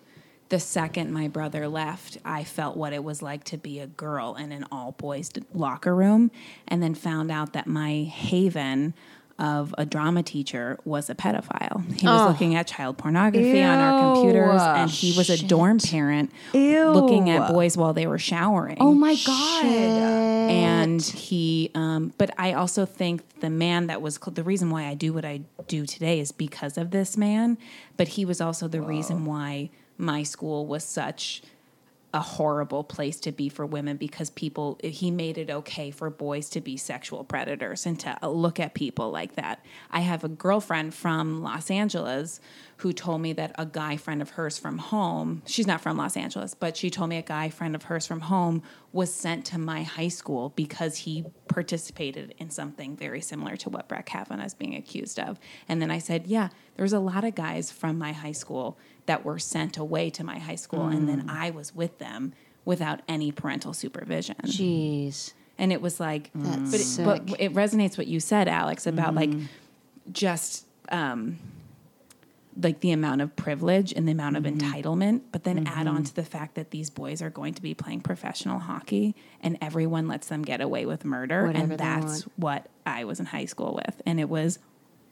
[0.48, 4.34] the second my brother left, I felt what it was like to be a girl
[4.34, 6.30] in an all boys locker room,
[6.66, 8.94] and then found out that my haven
[9.38, 11.84] of a drama teacher was a pedophile.
[11.98, 16.32] He was looking at child pornography on our computers, and he was a dorm parent
[16.52, 18.76] looking at boys while they were showering.
[18.80, 19.64] Oh my god!
[20.48, 24.94] and he um but i also think the man that was the reason why i
[24.94, 27.58] do what i do today is because of this man
[27.96, 31.42] but he was also the reason why my school was such
[32.14, 36.48] a horrible place to be for women because people he made it okay for boys
[36.48, 39.62] to be sexual predators and to look at people like that.
[39.90, 42.40] I have a girlfriend from Los Angeles
[42.78, 46.16] who told me that a guy friend of hers from home, she's not from Los
[46.16, 49.58] Angeles, but she told me a guy friend of hers from home was sent to
[49.58, 54.54] my high school because he participated in something very similar to what Brett Kavanaugh is
[54.54, 55.38] being accused of.
[55.68, 58.78] And then I said, yeah, there's a lot of guys from my high school
[59.08, 61.30] that were sent away to my high school and then mm.
[61.30, 62.34] I was with them
[62.66, 64.36] without any parental supervision.
[64.44, 67.40] jeez And it was like That's but it, but sick.
[67.40, 69.46] it resonates what you said Alex about like mm-hmm.
[70.12, 71.38] just um
[72.60, 74.58] like the amount of privilege and the amount of mm-hmm.
[74.58, 76.02] entitlement, but then add on mm-hmm.
[76.04, 80.08] to the fact that these boys are going to be playing professional hockey and everyone
[80.08, 81.46] lets them get away with murder.
[81.46, 84.02] Whatever and that's what I was in high school with.
[84.04, 84.58] And it was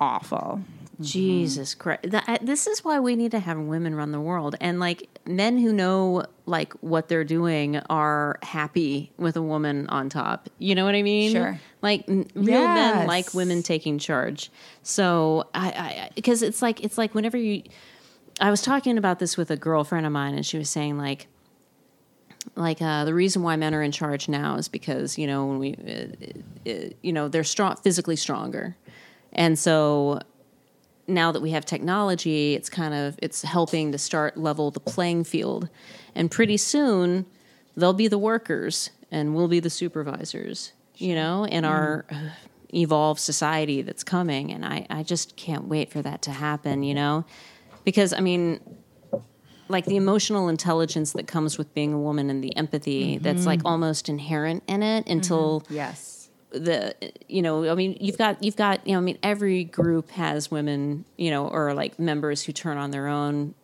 [0.00, 0.62] awful.
[1.00, 2.06] Jesus Christ.
[2.42, 4.56] This is why we need to have women run the world.
[4.60, 10.08] And like men who know like what they're doing are happy with a woman on
[10.08, 10.48] top.
[10.58, 11.32] You know what I mean?
[11.32, 11.60] Sure.
[11.82, 14.50] Like n- real men like women taking charge.
[14.82, 17.62] So I, I, because it's like, it's like whenever you,
[18.40, 21.26] I was talking about this with a girlfriend of mine and she was saying like,
[22.54, 25.58] like uh, the reason why men are in charge now is because you know when
[25.58, 28.76] we uh, uh, you know they're strong physically stronger
[29.36, 30.18] and so
[31.06, 35.22] now that we have technology it's kind of it's helping to start level the playing
[35.22, 35.68] field.
[36.16, 37.26] And pretty soon
[37.76, 42.30] they'll be the workers and we'll be the supervisors you know in our uh,
[42.74, 44.52] evolved society that's coming.
[44.52, 47.24] And I, I just can't wait for that to happen you know?
[47.84, 48.58] Because i mean
[49.68, 53.60] like the emotional intelligence that comes with being a woman and the empathy that's like
[53.64, 56.15] almost inherent in it until Yes.
[56.50, 56.94] The
[57.28, 60.50] you know i mean you've got you've got you know i mean every group has
[60.50, 63.54] women you know or like members who turn on their own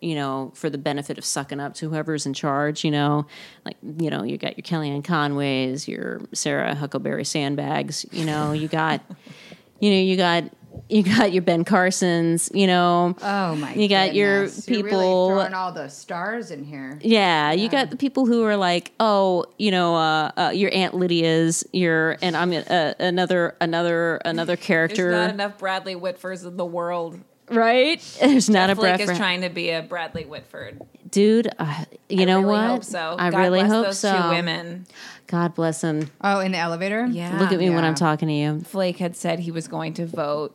[0.00, 3.26] you know for the benefit of sucking up to whoever's in charge you know?
[3.64, 8.52] Like you know you got your kellyanne conways your sarah huckleberry sandbags you know?
[8.52, 9.02] You got
[9.80, 10.44] you know you got
[10.88, 13.68] you got your ben carsons you know Oh my!
[13.68, 13.76] God.
[13.76, 14.68] You got your goodness.
[14.68, 16.98] You're people- really throwing all the stars in here.
[17.02, 20.94] Yeah, you got the people who are like, oh, you know, uh, uh, your Aunt
[20.94, 26.56] Lydia's, your, and I'm uh, another, another, another character, There's not enough Bradley Whitfords in
[26.56, 27.20] the world.
[27.50, 28.00] right?
[28.20, 30.80] There's not a Flake breath, is trying to be a Bradley Whitford.
[31.10, 31.48] dude.
[31.58, 32.66] Uh, you know I really what?
[32.70, 33.16] Hope so.
[33.18, 34.22] I God really bless hope those so.
[34.22, 34.86] Two women.
[35.26, 36.10] God bless them.
[36.22, 37.06] Oh, in the elevator.
[37.06, 37.38] Yeah.
[37.38, 38.60] Look at me when I'm talking to you.
[38.60, 40.54] Flake had said he was going to vote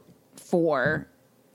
[0.53, 1.07] for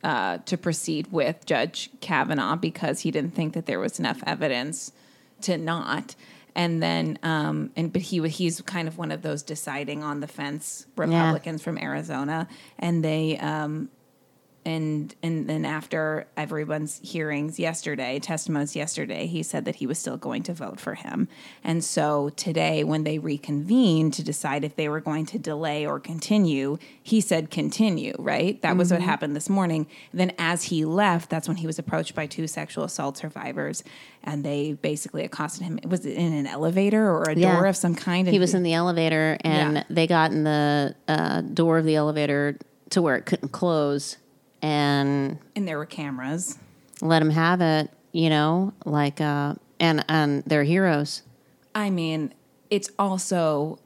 [0.03, 4.91] uh, to proceed with Judge Kavanaugh because he didn't think that there was enough evidence
[5.43, 6.17] to not.
[6.57, 10.27] And then, um, and but he he's kind of one of those deciding on the
[10.27, 13.89] fence Republicans from Arizona, and they um,
[14.65, 20.17] and and then after everyone's hearings yesterday, testimonies yesterday, he said that he was still
[20.17, 21.29] going to vote for him.
[21.65, 25.99] And so today, when they reconvened to decide if they were going to delay or
[26.01, 28.15] continue, he said continue.
[28.19, 28.61] Right?
[28.63, 29.87] That was what happened this morning.
[30.13, 33.83] Then, as he left, that's when he was approached by two sexual assault survivors,
[34.23, 35.79] and they basically accosted him.
[35.89, 37.55] Was it in an elevator or a Yeah.
[37.55, 38.29] door of some kind?
[38.29, 39.83] He was in the elevator, and Yeah.
[39.89, 42.59] they got in the uh, door of the elevator
[42.91, 44.17] to where it couldn't close,
[44.63, 46.59] and and there were cameras.
[47.01, 47.91] let them have it.
[48.13, 51.23] You know, like, uh, and and they're heroes.
[51.75, 52.35] I mean,
[52.71, 53.79] it's also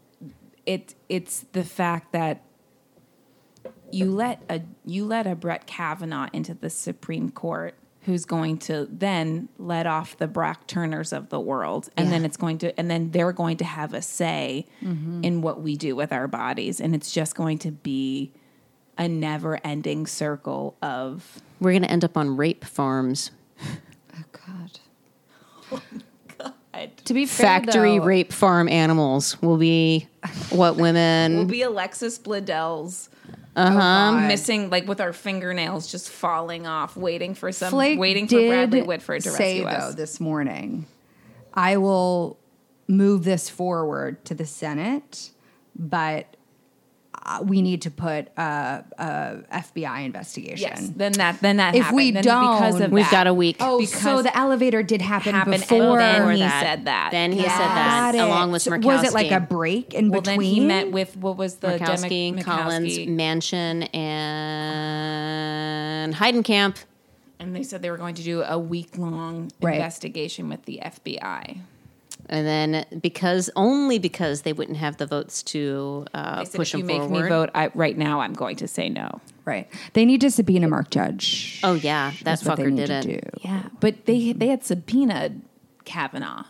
[0.66, 2.42] it it's the fact that
[3.90, 8.88] you let a you let a Brett Kavanaugh into the Supreme Court who's going to
[8.90, 12.90] then let off the Brock Turners of the world and then it's going to and
[12.90, 14.66] then they're going to have a say
[15.22, 18.32] in what we do with our bodies and it's just going to be
[19.02, 23.30] a never-ending circle of We're going to end up on rape farms,
[23.60, 25.82] Oh God.
[26.74, 30.08] I To be fair, factory though, rape farm animals will be
[30.50, 31.36] what women.
[31.36, 33.10] will be Alexis Bledel's
[33.54, 33.78] Uh-huh.
[33.78, 38.36] um, missing, like with our fingernails just falling off, waiting for some, Flake waiting for
[38.38, 39.94] Bradley Whitford to say rescue though us.
[39.96, 40.86] this morning,
[41.52, 42.38] I will
[42.88, 45.30] move this forward to the Senate,
[45.78, 46.36] but
[47.24, 50.58] Uh, we need to put a, a FBI investigation.
[50.68, 51.76] yes, then that, then that.
[51.76, 51.96] If happened.
[51.96, 53.56] we Then don't, because of We've that- got a week.
[53.60, 55.98] Oh, Because so the elevator did happen happened and before.
[55.98, 56.60] then he that.
[56.62, 57.10] said that.
[57.12, 58.18] Then he said that, it.
[58.18, 58.84] along with So Murkowski.
[58.86, 60.40] Was it like a break in Well, between?
[60.40, 63.88] then he met with what was the Murkowski, Demo- Collins, Murkowski, Manchin,
[64.82, 66.76] and Heidenkamp.
[67.38, 69.76] and they said they were going to do a week long Right.
[69.76, 71.58] investigation with the FBI.
[72.32, 76.70] And then because only because they wouldn't have the votes to uh, They said, push
[76.74, 77.22] if you him make forward.
[77.24, 79.20] me vote I, right now, I'm going to say no.
[79.44, 79.68] right.
[79.92, 81.60] They need to subpoena Mark Judge.
[81.62, 83.20] Oh yeah, that That's what they fucker need did to it.
[83.34, 83.40] do.
[83.44, 85.42] Yeah, but they they had subpoenaed
[85.84, 86.44] Kavanaugh,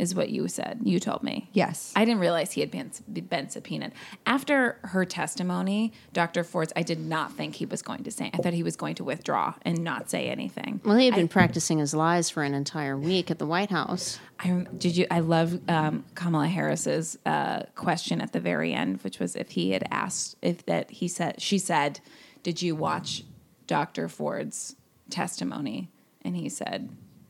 [0.00, 0.80] is what you said.
[0.82, 1.50] You told me.
[1.52, 1.92] Yes.
[1.94, 2.90] I didn't realize he had been
[3.28, 3.92] been subpoenaed
[4.24, 5.92] after her testimony.
[6.14, 6.42] Dr.
[6.42, 6.72] Ford's.
[6.74, 8.30] I did not think he was going to say.
[8.32, 10.80] I thought he was going to withdraw and not say anything.
[10.84, 14.18] Well, he had been practicing his lies for an entire week at the White House.
[14.40, 15.06] I did you.
[15.10, 19.72] I love um, Kamala Harris's uh, question at the very end, which was if he
[19.72, 22.00] had asked if that he said she said,
[22.42, 23.24] "Did you watch
[23.66, 24.08] Dr.
[24.08, 24.76] Ford's
[25.10, 25.90] testimony?"
[26.22, 26.88] And he said,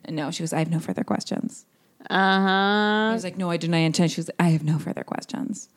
[0.09, 1.67] "No." She goes, "I have no further questions."
[2.09, 3.11] Uh huh.
[3.11, 5.69] I was like, "No, I deny intent." She was, like, "I have no further questions."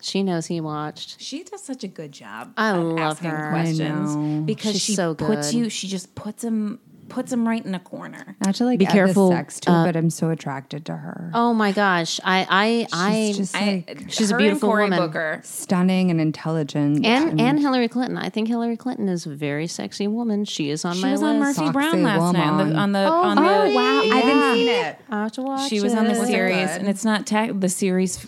[0.00, 2.52] She knows he watched She does such a good job.
[2.56, 3.48] I of love asking her.
[3.48, 4.42] I questions know.
[4.42, 5.26] because she she's so good.
[5.26, 5.68] puts you.
[5.70, 6.78] She just puts him
[7.08, 8.36] puts him right in a corner.
[8.44, 11.30] Not to like Be careful, the sex to uh, but I'm so attracted to her.
[11.34, 14.84] Oh my gosh, I I I She's just I, like She's a beautiful and Cory
[14.84, 14.98] woman.
[14.98, 15.40] Booker.
[15.44, 17.04] stunning and intelligent.
[17.04, 18.18] and and Hillary Clinton.
[18.18, 20.44] I think Hillary Clinton is a very sexy woman.
[20.44, 21.00] She is on my own.
[21.00, 21.28] She my was list.
[21.30, 24.00] on Murphy Sexy Brown last night on the on the Oh, on the oh, wow,
[24.02, 24.98] I haven't seen it.
[25.10, 25.68] I have to watch.
[25.68, 26.80] She was on the series, good?
[26.80, 28.26] and it's not tech the series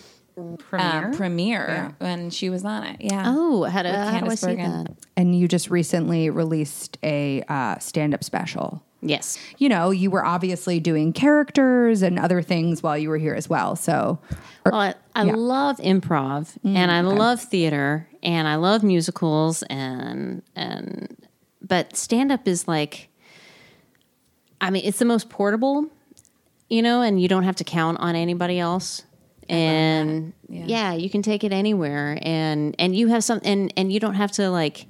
[0.57, 1.09] Premiere?
[1.09, 2.97] uh, premiere when she was on it.
[2.99, 3.23] Yeah.
[3.27, 4.87] Oh, how, do, With how do I Candace see that?
[5.17, 8.83] And you just recently released a uh, stand-up special.
[9.03, 9.39] Yes.
[9.57, 13.49] You know, you were obviously doing characters and other things while you were here as
[13.49, 13.75] well.
[13.75, 14.19] So,
[14.65, 15.33] or- Well, I, I Yeah.
[15.35, 21.17] love improv and I love theater and I love musicals and and
[21.63, 23.09] but stand up is like
[24.61, 25.87] I mean it's the most portable,
[26.69, 29.01] you know, and you don't have to count on anybody else.
[29.49, 30.65] And Yeah.
[30.65, 30.93] yeah.
[30.93, 34.31] you can take it anywhere and and you have some and and you don't have
[34.33, 34.85] to like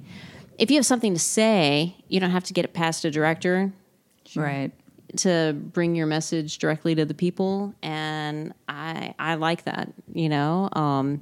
[0.58, 3.72] if you have something to say, you don't have to get it past a director
[4.36, 4.70] right.
[5.16, 10.68] to bring your message directly to the people and i i like that you know
[10.72, 11.20] um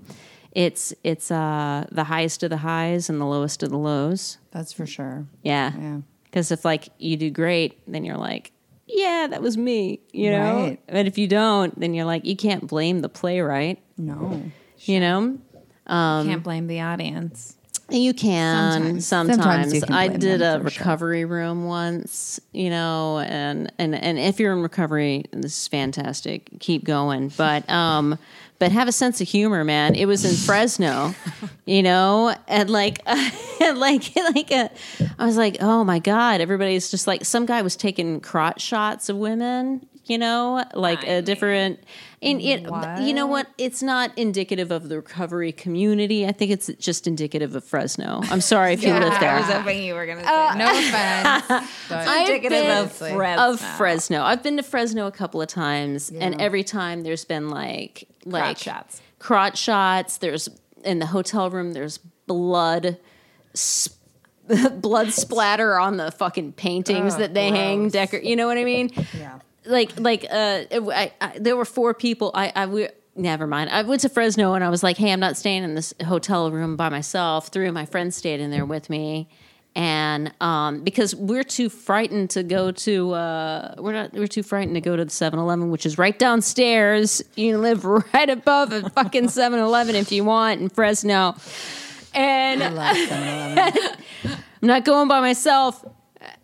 [0.53, 4.73] it's it's uh the highest of the highs and the lowest of the lows That's
[4.73, 5.27] for sure.
[5.43, 6.01] yeah Yeah.
[6.25, 8.53] because if like you do great then you're like
[8.93, 10.81] yeah that was me you know Right.
[10.89, 14.43] but if you don't then you're like you can't blame the playwright No.
[14.81, 15.21] you know
[15.87, 17.57] You Can't blame the audience.
[17.91, 19.07] You can Sometimes.
[19.07, 19.39] sometimes.
[19.43, 20.79] Sometimes you can I did a for sure.
[20.85, 26.49] recovery room once, you know, and and and if you're in recovery, this is fantastic.
[26.61, 28.17] Keep going, but um,
[28.61, 29.97] but have a sense of humor, man.
[29.97, 31.15] It was in Fresno,
[31.65, 34.71] you know, and like, and like like a,
[35.19, 39.09] I was like, oh my god, everybody's just like some guy was taking crotch shots
[39.09, 41.81] of women, you know, like a different.
[42.23, 42.69] And it,
[43.01, 43.47] you know what?
[43.57, 46.27] It's not indicative of the recovery community.
[46.27, 48.21] I think it's just indicative of Fresno.
[48.25, 49.31] I'm sorry if you live there.
[49.31, 50.55] I was hoping you were going to say oh.
[50.55, 51.67] No offense.
[51.89, 53.53] but indicative been- of Fresno.
[53.53, 54.23] of Fresno.
[54.23, 58.59] I've been to Fresno a couple of times, and every time there's been like like
[58.59, 59.01] shots.
[59.19, 60.19] crotch shots.
[60.19, 60.49] There's
[60.85, 61.73] in the hotel room.
[61.73, 62.99] There's blood.
[63.55, 63.99] Sp-
[64.81, 68.91] blood splatter on the fucking paintings that they hang decor you know what i mean
[69.17, 69.39] Yeah.
[69.65, 73.83] like like uh I, I, there were four people i i we, never mind i
[73.83, 76.75] went to fresno and i was like hey i'm not staying in this hotel room
[76.75, 79.29] by myself three of my friends stayed in there with me
[79.77, 84.75] and um because we're too frightened to go to uh we're not we're too frightened
[84.75, 89.25] to go to the 7-eleven which is right downstairs you live right above a fucking
[89.27, 91.37] 7-eleven if you want in fresno
[92.15, 92.63] and
[94.63, 95.85] I'm not going by myself.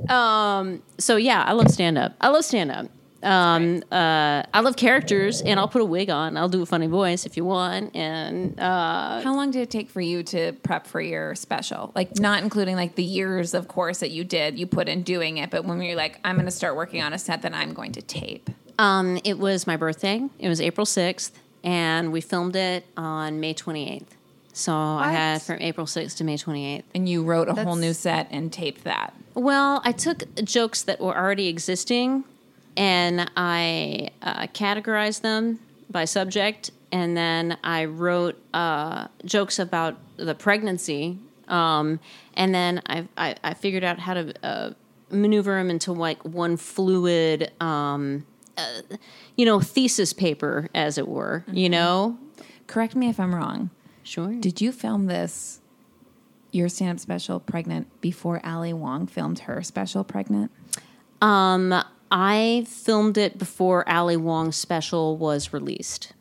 [0.08, 2.14] Um, so yeah, I love stand up.
[2.20, 2.86] I love stand up.
[3.26, 6.36] Um, uh, I love characters, and I'll put a wig on.
[6.36, 7.94] I'll do a funny voice if you want.
[7.96, 11.92] And uh, How long did it take for you to prep for your special?
[11.94, 15.38] Like, not including like the years, of course, that you did, you put in doing
[15.38, 17.74] it, but when you're like, I'm going to start working on a set that I'm
[17.74, 18.48] going to tape.
[18.78, 20.22] um, it was my birthday.
[20.38, 24.14] It was April sixth, and we filmed it on May twenty eighth.
[24.52, 26.84] So I had from April sixth to May twenty eighth.
[26.94, 29.14] And you wrote a whole new set and taped that.
[29.34, 32.24] Well, I took jokes that were already existing
[32.76, 35.60] and I uh, categorized them
[35.90, 41.18] by subject, and then I wrote uh, jokes about the pregnancy.
[41.48, 42.00] Um,
[42.34, 44.70] and then I, I, I figured out how to uh,
[45.10, 48.80] maneuver them into like one fluid, um, uh,
[49.36, 52.18] you know, thesis paper, as it were, you know?
[52.66, 53.70] Correct me if I'm wrong.
[54.02, 54.32] Sure.
[54.32, 55.60] Did you film this,
[56.50, 60.50] your stand up special, pregnant, before Ali Wong filmed her special, pregnant?
[61.22, 61.74] Um,
[62.10, 66.12] I filmed it before Ali Wong's special was released.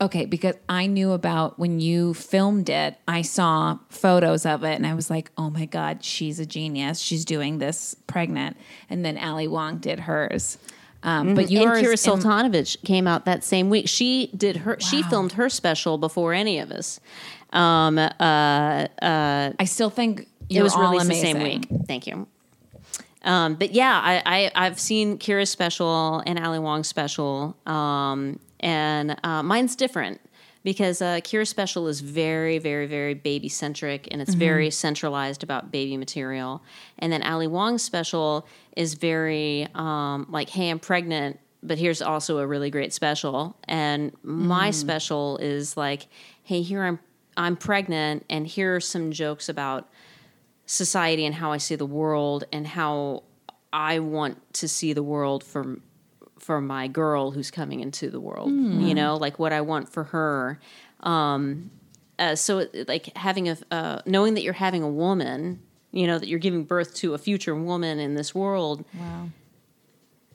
[0.00, 4.86] Okay, because I knew about when you filmed it, I saw photos of it and
[4.86, 7.00] I was like, oh my God, she's a genius.
[7.00, 8.56] She's doing this pregnant.
[8.88, 10.56] And then Ali Wong did hers.
[11.02, 11.82] Um, But and yours.
[11.82, 13.88] Kira and- Soltanovich came out that same week.
[13.88, 14.78] She did her.
[14.80, 16.98] She filmed her special before any of us.
[17.52, 18.02] Um, uh,
[19.02, 21.34] uh, I still think it was all released amazing.
[21.34, 21.68] the same week.
[21.86, 22.26] Thank you.
[23.22, 29.16] Um, but yeah, I, I I've seen Kira's special and Ali Wong's special, um, and
[29.22, 30.20] uh, mine's different
[30.62, 35.70] because uh, Kira's special is very, very, very baby centric, and it's very centralized about
[35.70, 36.62] baby material.
[36.98, 38.46] And then Ali Wong's special
[38.76, 44.12] is very um, like, "Hey, I'm pregnant." But here's also a really great special, and
[44.22, 46.06] my special is like,
[46.42, 46.98] "Hey, here I'm
[47.36, 49.88] I'm pregnant, and here are some jokes about
[50.70, 53.24] society and how I see the world and how
[53.72, 55.80] I want to see the world for
[56.38, 58.50] for my girl who's coming into the world.
[58.88, 60.60] You know, like what I want for her.
[61.00, 61.72] Um,
[62.20, 65.60] uh, so like having a uh, knowing that you're having a woman,
[65.90, 68.84] you know that you're giving birth to a future woman in this world.
[68.94, 69.28] Wow.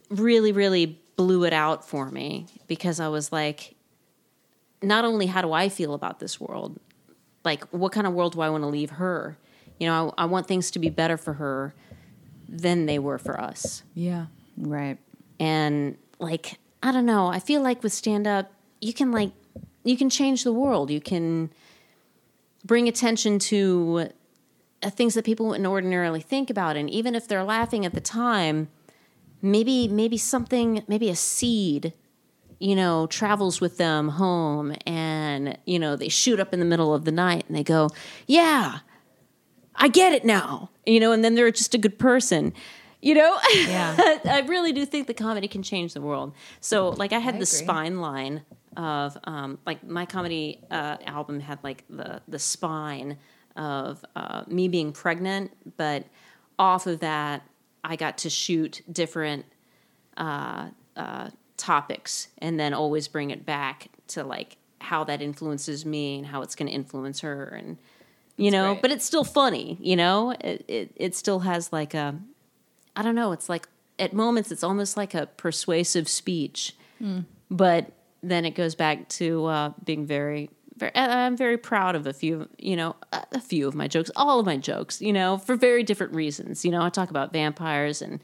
[0.09, 3.75] Really, really blew it out for me because I was like,
[4.81, 6.77] not only how do I feel about this world,
[7.45, 9.37] like what kind of world do I want to leave her?
[9.79, 11.73] You know, I, I want things to be better for her
[12.47, 14.27] than they were for us Yeah.
[14.57, 14.97] Right.
[15.39, 19.31] and like i don't know i feel like with stand up you can like
[19.83, 21.49] you can change the world you can
[22.63, 24.07] bring attention to
[24.83, 27.99] uh, things that people wouldn't ordinarily think about and even if they're laughing at the
[28.01, 28.67] time
[29.41, 31.91] maybe maybe something maybe a seed
[32.59, 36.93] you know travels with them home and you know they shoot up in the middle
[36.93, 37.89] of the night and they go
[38.27, 38.79] yeah
[39.77, 42.53] i get it now you know and then they're just a good person
[43.01, 43.95] you know Yeah.
[44.25, 46.33] I really do think the comedy can change the world.
[46.59, 48.41] So, like, I had I the spine line
[48.75, 53.17] of, um, like, my comedy uh, album had like the the spine
[53.55, 56.05] of uh, me being pregnant, but
[56.57, 57.43] off of that,
[57.83, 59.45] I got to shoot different
[60.17, 66.17] uh, uh, topics and then always bring it back to like how that influences me
[66.17, 67.77] and how it's going to influence her and
[68.37, 68.81] you know great.
[68.81, 70.31] but it's still funny you know?
[70.31, 72.15] It, it it still has like a
[72.95, 73.67] i don't know it's like
[73.99, 76.75] at moments it's almost like a persuasive speech.
[77.49, 77.91] But
[78.23, 82.49] then it goes back to uh, being very, very i'm very proud of a few
[82.57, 85.83] you know a, few of my jokes all of my jokes you know for very
[85.83, 86.65] different reasons.
[86.65, 88.19] You know i talk about vampires and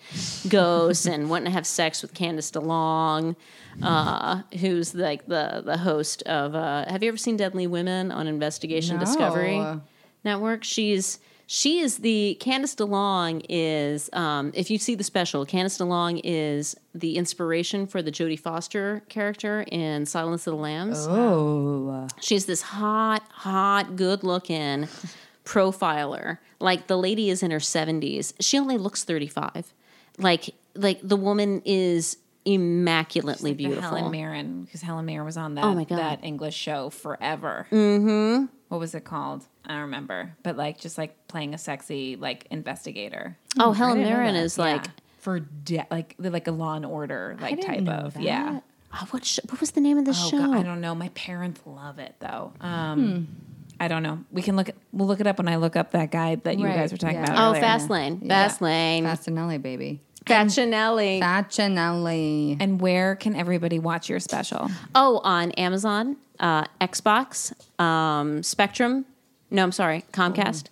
[0.49, 3.37] ghosts and wanting to have sex with candice delong
[3.81, 8.27] uh, who's like the the host of uh, have you ever seen deadly women on
[8.27, 9.57] investigation discovery?
[9.57, 9.81] No.
[10.23, 15.77] Network she's she is the Candice DeLong is um, if you see the special, Candice
[15.81, 21.05] DeLong is the inspiration for the Jodie Foster character in Silence of the Lambs.
[21.09, 22.07] Oh.
[22.21, 24.87] She's this hot, hot, good looking
[25.45, 26.37] profiler.
[26.61, 28.33] Like the lady is in her 70s.
[28.39, 29.73] She only looks 35.
[30.19, 32.15] Like like the woman is
[32.45, 33.81] immaculately Like beautiful.
[33.97, 35.97] Helen Mirren, because Helen Mirren was on that Oh my God.
[35.99, 37.67] that English show forever.
[37.71, 38.45] Mm-hmm.
[38.71, 39.43] What was it called?
[39.65, 40.33] I don't remember.
[40.43, 43.37] But like just like playing a sexy like investigator.
[43.59, 44.43] oh, Helen didn't know Mirren that.
[44.43, 44.91] is like Yeah.
[45.19, 48.23] for de- like like a Law and Order like didn't type know of that.
[48.23, 48.61] yeah.
[48.93, 50.37] oh, what sh- what was the name of the Oh show?
[50.37, 50.95] God, I don't know.
[50.95, 52.53] My parents love it though.
[52.61, 53.27] Um,
[53.77, 54.19] I don't know.
[54.31, 54.69] We can look.
[54.69, 56.93] At, we'll look it up when I look up that guy that you Right, guys
[56.93, 57.23] were talking yeah.
[57.25, 57.37] about.
[57.39, 57.61] Oh, earlier.
[57.61, 58.21] Fast Lane.
[58.25, 59.03] Fast Lane.
[59.03, 59.99] Fastanelli, baby.
[60.25, 61.19] Facinelli.
[61.19, 62.57] Facinelli.
[62.59, 64.69] And where can everybody watch your special?
[64.95, 69.05] Oh, on Amazon, uh, Xbox, um, Spectrum.
[69.49, 70.65] No, I'm sorry, Comcast.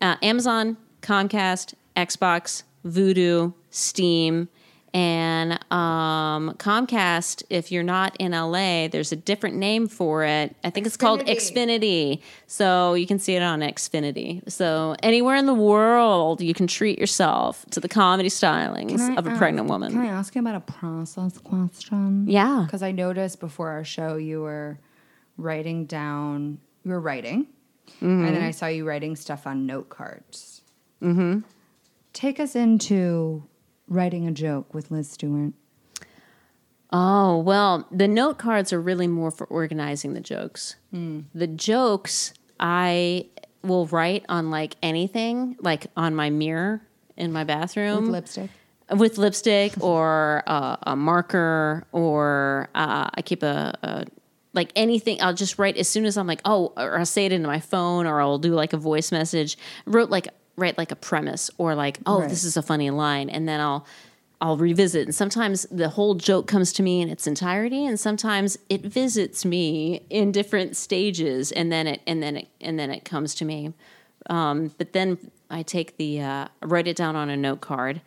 [0.00, 4.48] Uh, Amazon, Comcast, Xbox, Vudu, Steam,
[4.94, 7.42] and um, Comcast.
[7.50, 10.56] If you're not in LA, there's a different name for it.
[10.64, 12.22] I think it's called Xfinity.
[12.46, 14.50] So you can see it on Xfinity.
[14.50, 19.26] So anywhere in the world, you can treat yourself to the comedy stylings I of
[19.26, 19.92] a pregnant woman.
[19.92, 22.26] Can I ask you about a process question?
[22.28, 22.62] Yeah.
[22.66, 24.78] Because I noticed before our show you were
[25.36, 27.46] writing down, you were writing,
[28.00, 30.62] and then I saw you writing stuff on note cards.
[31.02, 31.40] Mm-hmm.
[32.12, 33.44] Take us into
[33.88, 35.52] writing a joke with Liz Stewart.
[36.92, 40.76] Oh, well, the note cards are really more for organizing the jokes.
[40.92, 43.26] The jokes I
[43.62, 46.80] will write on like anything, like on my mirror
[47.16, 48.50] in my bathroom With lipstick.
[48.96, 54.04] with lipstick or uh, a marker or uh, I keep a, a
[54.56, 55.20] like anything.
[55.22, 57.60] I'll just write as soon as I'm like, oh, or I'll say it into my
[57.60, 59.56] phone or I'll do like a voice message.
[59.86, 62.28] Wrote like write like a premise or like, oh, Right.
[62.30, 63.86] this is a funny line, and then I'll
[64.40, 65.04] I'll revisit.
[65.06, 69.44] And sometimes the whole joke comes to me in its entirety, and sometimes it visits
[69.44, 73.44] me in different stages, and then it and then it and then it comes to
[73.44, 73.72] me.
[74.28, 75.18] Um, but then
[75.50, 78.00] I take the uh, write it down on a note card,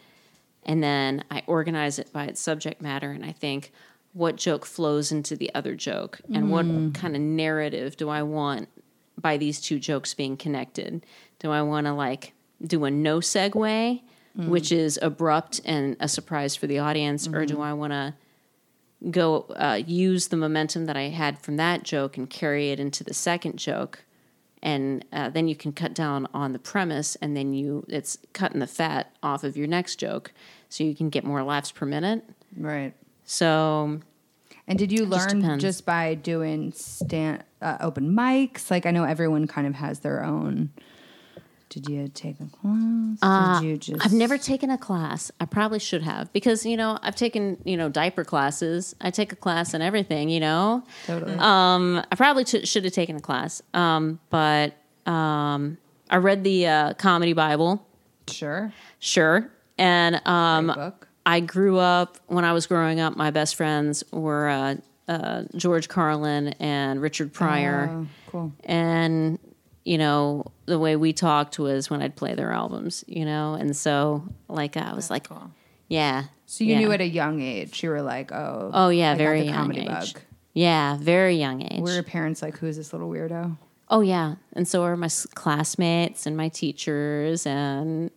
[0.65, 3.71] and then I organize it by its subject matter, and I think
[4.13, 8.67] what joke flows into the other joke, and what kind of narrative do I want
[9.17, 11.05] by these two jokes being connected?
[11.39, 12.33] Do I want to like
[12.65, 14.01] do a no segue,
[14.35, 18.13] which is abrupt and a surprise for the audience, or do I want to
[19.11, 23.03] go uh, use the momentum that I had from that joke and carry it into
[23.03, 24.03] the second joke?
[24.61, 28.59] And uh, then you can cut down on the premise, and then you it's cutting
[28.59, 30.33] the fat off of your next joke,
[30.67, 32.23] so you can get more laughs per minute.
[32.57, 32.93] Right.
[33.29, 33.99] So
[34.67, 38.71] And did you learn just by doing stand uh, open mics?
[38.71, 40.71] Like I know everyone kind of has their own
[41.69, 43.19] Did you take a class?
[43.21, 44.03] Uh, Did you just?
[44.03, 45.31] I've never taken a class.
[45.39, 48.95] I probably should have because you know I've taken you know diaper classes.
[48.99, 50.29] I take a class and everything.
[50.29, 51.35] You know, Totally.
[51.37, 53.61] Um, I probably should should have taken a class.
[53.75, 54.73] Um, but
[55.05, 55.77] um,
[56.09, 57.85] I read the uh, comedy Bible.
[58.27, 58.73] Sure.
[58.97, 60.93] Sure, and um.
[61.25, 63.15] I grew up when I was growing up.
[63.15, 64.75] My best friends were uh,
[65.07, 68.53] uh, George Carlin and Richard Pryor, Oh, cool.
[68.63, 69.37] and
[69.85, 73.03] you know the way we talked was when I'd play their albums.
[73.07, 75.27] You know, and so like I was like,
[75.87, 76.25] yeah.
[76.45, 76.79] So you yeah.
[76.79, 77.83] knew at a young age.
[77.83, 78.71] You were like, oh.
[78.73, 79.87] Oh yeah, I very young comedy age.
[79.87, 80.21] bug.
[80.53, 81.81] Yeah, very young age.
[81.81, 83.55] Were your parents like, who's this little weirdo?
[83.91, 88.11] Oh yeah, and so are my classmates and my teachers, and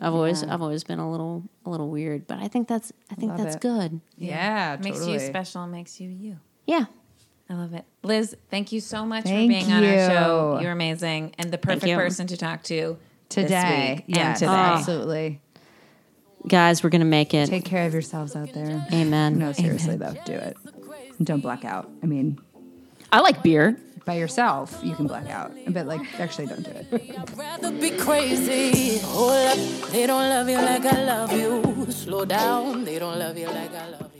[0.00, 3.14] I've always I've always been a little a little weird, but I think that's I
[3.16, 3.60] think Love that's it.
[3.62, 4.00] good.
[4.16, 5.14] Yeah, makes totally.
[5.14, 6.38] you special, makes you you.
[6.66, 6.84] Yeah,
[7.50, 7.84] I love it.
[8.02, 10.54] Liz, thank you so much Thank for being on our show.
[10.56, 10.62] you.
[10.62, 11.96] You're amazing and the perfect you.
[11.96, 12.96] person to talk to
[13.28, 13.46] Today.
[13.48, 14.52] this week yes, and today.
[14.52, 15.40] absolutely.
[16.46, 17.46] guys, we're gonna make it.
[17.48, 18.86] Take care of yourselves out there.
[18.92, 19.38] Amen.
[19.38, 20.56] No, seriously though, do it.
[21.22, 21.90] Don't black out.
[22.02, 22.38] I mean,
[23.10, 23.76] I like beer.
[24.08, 25.52] By yourself, you can black out.
[25.68, 26.86] But like, actually, don't do it.
[27.36, 28.98] Rather be crazy.
[29.04, 29.58] Hold up,
[29.92, 31.92] they don't love you like I love you.
[31.92, 34.17] Slow down, they don't love you like I love you.